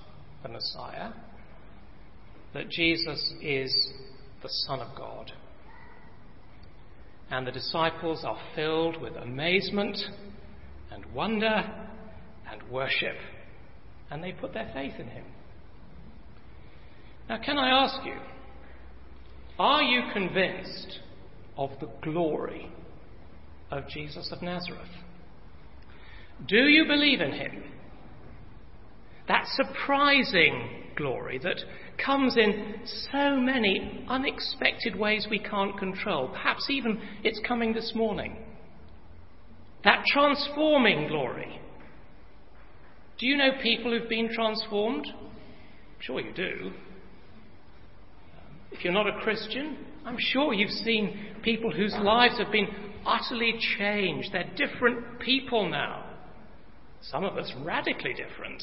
the 0.43 0.49
Messiah, 0.49 1.13
that 2.53 2.69
Jesus 2.69 3.33
is 3.41 3.75
the 4.43 4.49
Son 4.67 4.81
of 4.81 4.97
God 4.97 5.33
and 7.33 7.47
the 7.47 7.53
disciples 7.53 8.25
are 8.25 8.39
filled 8.55 9.01
with 9.01 9.17
amazement 9.17 9.97
and 10.91 11.07
wonder 11.15 11.65
and 12.51 12.63
worship, 12.71 13.17
and 14.11 14.23
they 14.23 14.33
put 14.33 14.53
their 14.53 14.71
faith 14.75 14.93
in 14.99 15.09
him. 15.09 15.25
Now, 17.31 17.39
can 17.43 17.57
I 17.57 17.85
ask 17.85 18.05
you, 18.05 18.17
are 19.59 19.83
you 19.83 20.03
convinced 20.13 20.99
of 21.57 21.71
the 21.81 21.89
glory 22.03 22.71
of 23.79 23.89
Jesus 23.89 24.31
of 24.33 24.43
Nazareth? 24.43 24.89
Do 26.47 26.57
you 26.57 26.85
believe 26.87 27.21
in 27.21 27.33
him? 27.33 27.65
That 29.29 29.45
surprising 29.47 30.69
glory 30.97 31.39
that 31.43 31.59
comes 32.05 32.37
in 32.37 32.75
so 33.11 33.37
many 33.37 34.05
unexpected 34.09 34.97
ways 34.97 35.27
we 35.31 35.39
can't 35.39 35.79
control. 35.79 36.29
Perhaps 36.29 36.67
even 36.69 37.01
it's 37.23 37.41
coming 37.47 37.73
this 37.73 37.93
morning. 37.95 38.37
That 39.85 40.05
transforming 40.13 41.09
glory. 41.09 41.61
Do 43.19 43.27
you 43.27 43.37
know 43.37 43.51
people 43.63 43.97
who've 43.97 44.09
been 44.09 44.31
transformed? 44.33 45.07
I'm 45.07 46.01
sure 46.01 46.21
you 46.21 46.33
do. 46.35 46.73
If 48.73 48.85
you're 48.85 48.93
not 48.93 49.07
a 49.07 49.21
Christian, 49.21 49.77
I'm 50.05 50.17
sure 50.19 50.53
you've 50.53 50.71
seen 50.71 51.19
people 51.43 51.71
whose 51.71 51.95
lives 52.03 52.39
have 52.39 52.51
been 52.51 52.69
utterly 53.07 53.55
changed. 53.79 54.31
They're 54.33 54.51
different 54.57 55.21
people 55.21 55.69
now. 55.69 56.05
Some 57.03 57.25
of 57.25 57.37
us 57.37 57.53
radically 57.63 58.15
different. 58.15 58.63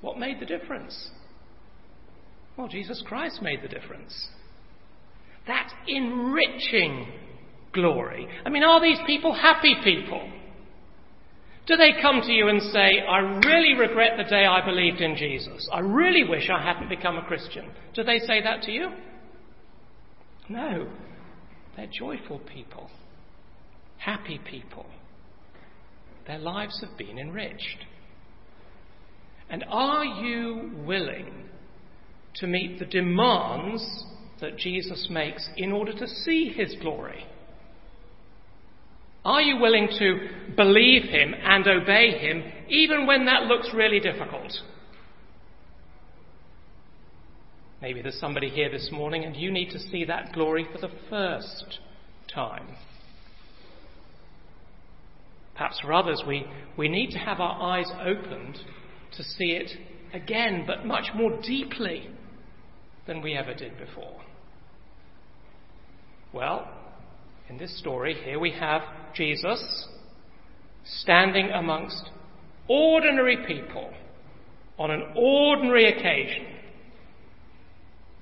What 0.00 0.18
made 0.18 0.40
the 0.40 0.46
difference? 0.46 1.10
Well, 2.56 2.68
Jesus 2.68 3.02
Christ 3.06 3.40
made 3.42 3.62
the 3.62 3.68
difference. 3.68 4.28
That 5.46 5.72
enriching 5.86 7.06
glory. 7.72 8.26
I 8.44 8.48
mean, 8.48 8.64
are 8.64 8.80
these 8.80 8.98
people 9.06 9.34
happy 9.34 9.76
people? 9.84 10.30
Do 11.66 11.76
they 11.76 12.00
come 12.00 12.20
to 12.22 12.32
you 12.32 12.48
and 12.48 12.62
say, 12.62 13.00
I 13.00 13.18
really 13.44 13.74
regret 13.74 14.12
the 14.16 14.24
day 14.24 14.46
I 14.46 14.64
believed 14.64 15.00
in 15.00 15.16
Jesus. 15.16 15.68
I 15.72 15.80
really 15.80 16.24
wish 16.24 16.48
I 16.48 16.62
hadn't 16.62 16.88
become 16.88 17.16
a 17.16 17.24
Christian? 17.24 17.70
Do 17.94 18.04
they 18.04 18.20
say 18.20 18.40
that 18.42 18.62
to 18.62 18.70
you? 18.70 18.90
No. 20.48 20.88
They're 21.76 21.86
joyful 21.86 22.38
people, 22.38 22.90
happy 23.98 24.40
people. 24.50 24.86
Their 26.26 26.38
lives 26.38 26.82
have 26.86 26.98
been 26.98 27.18
enriched. 27.18 27.84
And 29.48 29.64
are 29.68 30.04
you 30.04 30.72
willing 30.84 31.48
to 32.36 32.46
meet 32.46 32.78
the 32.78 32.86
demands 32.86 34.04
that 34.40 34.56
Jesus 34.56 35.08
makes 35.10 35.48
in 35.56 35.72
order 35.72 35.92
to 35.92 36.06
see 36.06 36.48
his 36.48 36.74
glory? 36.80 37.24
Are 39.24 39.42
you 39.42 39.58
willing 39.58 39.88
to 39.98 40.54
believe 40.56 41.02
him 41.02 41.34
and 41.42 41.66
obey 41.66 42.18
him 42.18 42.44
even 42.68 43.06
when 43.06 43.26
that 43.26 43.44
looks 43.44 43.68
really 43.74 44.00
difficult? 44.00 44.52
Maybe 47.82 48.00
there's 48.00 48.18
somebody 48.18 48.48
here 48.48 48.70
this 48.70 48.88
morning 48.90 49.24
and 49.24 49.36
you 49.36 49.50
need 49.50 49.70
to 49.70 49.78
see 49.78 50.04
that 50.06 50.32
glory 50.32 50.66
for 50.72 50.78
the 50.78 50.92
first 51.10 51.78
time. 52.32 52.68
Perhaps 55.52 55.80
for 55.80 55.92
others, 55.92 56.22
we, 56.26 56.46
we 56.76 56.88
need 56.88 57.10
to 57.10 57.18
have 57.18 57.40
our 57.40 57.62
eyes 57.62 57.90
opened 58.04 58.58
to 59.16 59.22
see 59.22 59.52
it 59.52 59.70
again, 60.12 60.64
but 60.66 60.86
much 60.86 61.06
more 61.14 61.38
deeply 61.42 62.08
than 63.06 63.22
we 63.22 63.34
ever 63.34 63.54
did 63.54 63.78
before. 63.78 64.20
Well, 66.32 66.68
in 67.48 67.58
this 67.58 67.78
story, 67.78 68.14
here 68.24 68.38
we 68.38 68.52
have 68.52 68.82
Jesus 69.14 69.88
standing 70.84 71.50
amongst 71.50 72.10
ordinary 72.68 73.38
people 73.46 73.90
on 74.78 74.90
an 74.90 75.02
ordinary 75.16 75.86
occasion 75.86 76.55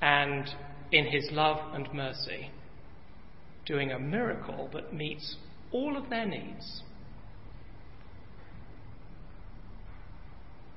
and 0.01 0.49
in 0.93 1.07
his 1.07 1.29
love 1.33 1.59
and 1.75 1.93
mercy, 1.93 2.51
doing 3.67 3.93
a 3.93 3.99
miracle 3.99 4.69
that 4.73 4.93
meets 4.93 5.37
all 5.73 5.97
of 5.97 6.11
their 6.11 6.27
needs. 6.27 6.83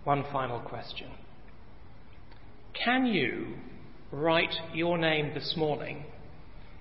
One 0.03 0.23
final 0.31 0.59
question 0.61 1.11
Can 2.73 3.05
you 3.05 3.55
write 4.11 4.53
your 4.73 4.97
name 4.97 5.33
this 5.33 5.53
morning 5.57 6.05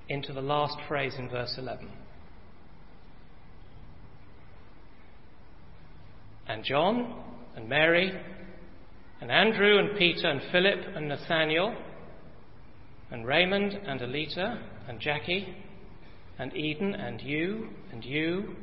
into 0.09 0.32
the 0.32 0.41
last 0.41 0.76
phrase 0.87 1.14
in 1.18 1.28
verse 1.28 1.55
11. 1.59 1.89
And 6.49 6.64
John 6.64 7.24
and 7.57 7.68
Mary 7.68 8.12
and 9.20 9.30
Andrew 9.30 9.78
and 9.78 9.99
Peter 9.99 10.28
and 10.28 10.41
Philip 10.53 10.95
and 10.95 11.09
Nathaniel 11.09 11.74
and 13.11 13.26
Raymond 13.26 13.74
and 13.86 14.00
Alita 14.00 14.61
and 14.88 15.00
Jackie 15.00 15.54
and 16.38 16.54
Eden 16.57 16.94
and 16.94 17.20
you 17.20 17.68
and 17.92 18.04
you 18.04 18.57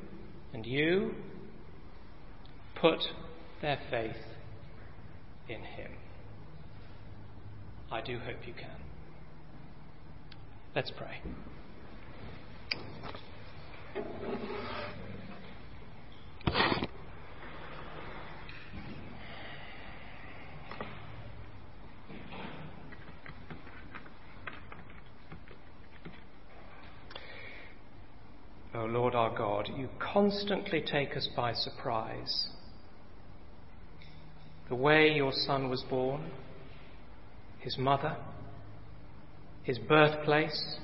and 0.54 0.66
you 0.66 1.16
put 2.76 3.00
their 3.62 3.80
faith 3.90 4.16
in 5.48 5.62
him. 5.62 5.92
I 7.92 8.02
do 8.02 8.20
hope 8.20 8.48
you 8.48 8.54
can. 8.54 8.70
Let's 10.76 10.92
pray. 10.92 11.22
O 28.76 28.86
Lord 28.86 29.14
our 29.14 29.36
God, 29.36 29.70
you 29.76 29.88
constantly 30.00 30.82
take 30.82 31.16
us 31.16 31.28
by 31.36 31.54
surprise 31.54 32.48
the 34.70 34.76
way 34.76 35.14
your 35.14 35.32
son 35.32 35.70
was 35.70 35.84
born, 35.84 36.32
his 37.60 37.78
mother, 37.78 38.18
his 39.62 39.78
birthplace, 39.78 40.78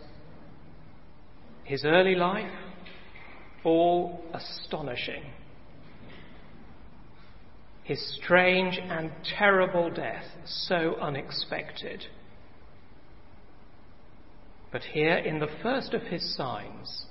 his 1.63 1.83
early 1.83 2.13
life, 2.13 2.51
all 3.63 4.21
astonishing. 4.33 5.23
His 7.83 8.19
strange 8.21 8.77
and 8.77 9.11
terrible 9.37 9.89
death, 9.89 10.25
so 10.45 10.95
unexpected. 11.01 12.05
But 14.71 14.83
here, 14.83 15.17
in 15.17 15.39
the 15.39 15.49
first 15.63 15.95
of 15.95 16.03
his 16.03 16.35
signs, 16.35 17.05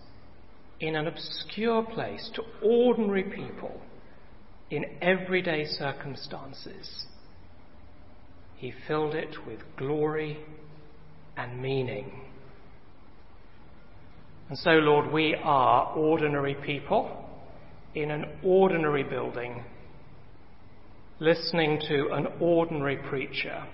in 0.81 0.95
an 0.95 1.07
obscure 1.07 1.83
place 1.83 2.31
to 2.35 2.43
ordinary 2.62 3.24
people 3.24 3.81
in 4.70 4.85
everyday 5.01 5.64
circumstances, 5.64 7.07
he 8.57 8.72
filled 8.87 9.14
it 9.14 9.37
with 9.47 9.61
glory 9.76 10.39
and 11.37 11.61
meaning. 11.61 12.11
And 14.49 14.59
so, 14.59 14.70
Lord, 14.70 15.12
we 15.12 15.37
are 15.43 15.93
ordinary 15.95 16.55
people 16.55 17.24
in 17.95 18.11
an 18.11 18.24
ordinary 18.43 19.03
building, 19.03 19.64
listening 21.20 21.81
to 21.89 22.09
an 22.12 22.29
ordinary 22.41 22.97
preacher 22.97 23.64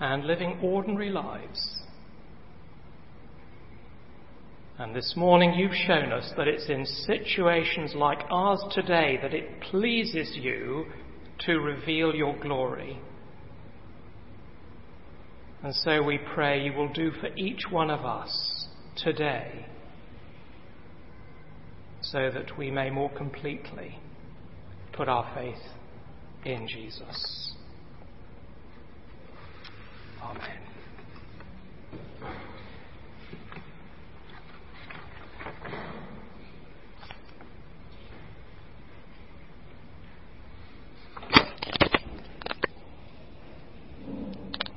and 0.00 0.24
living 0.26 0.58
ordinary 0.62 1.10
lives. 1.10 1.81
And 4.78 4.96
this 4.96 5.14
morning 5.16 5.52
you've 5.54 5.74
shown 5.86 6.12
us 6.12 6.32
that 6.36 6.48
it's 6.48 6.68
in 6.68 6.86
situations 6.86 7.92
like 7.94 8.24
ours 8.30 8.62
today 8.72 9.18
that 9.20 9.34
it 9.34 9.60
pleases 9.70 10.34
you 10.34 10.86
to 11.40 11.58
reveal 11.58 12.14
your 12.14 12.38
glory. 12.38 12.98
And 15.62 15.74
so 15.74 16.02
we 16.02 16.18
pray 16.34 16.64
you 16.64 16.72
will 16.72 16.92
do 16.92 17.10
for 17.20 17.28
each 17.36 17.64
one 17.70 17.90
of 17.90 18.04
us 18.04 18.66
today 18.96 19.66
so 22.00 22.30
that 22.30 22.56
we 22.58 22.70
may 22.70 22.90
more 22.90 23.10
completely 23.10 23.98
put 24.92 25.08
our 25.08 25.30
faith 25.34 25.62
in 26.44 26.66
Jesus. 26.66 27.52
Amen. 30.22 30.71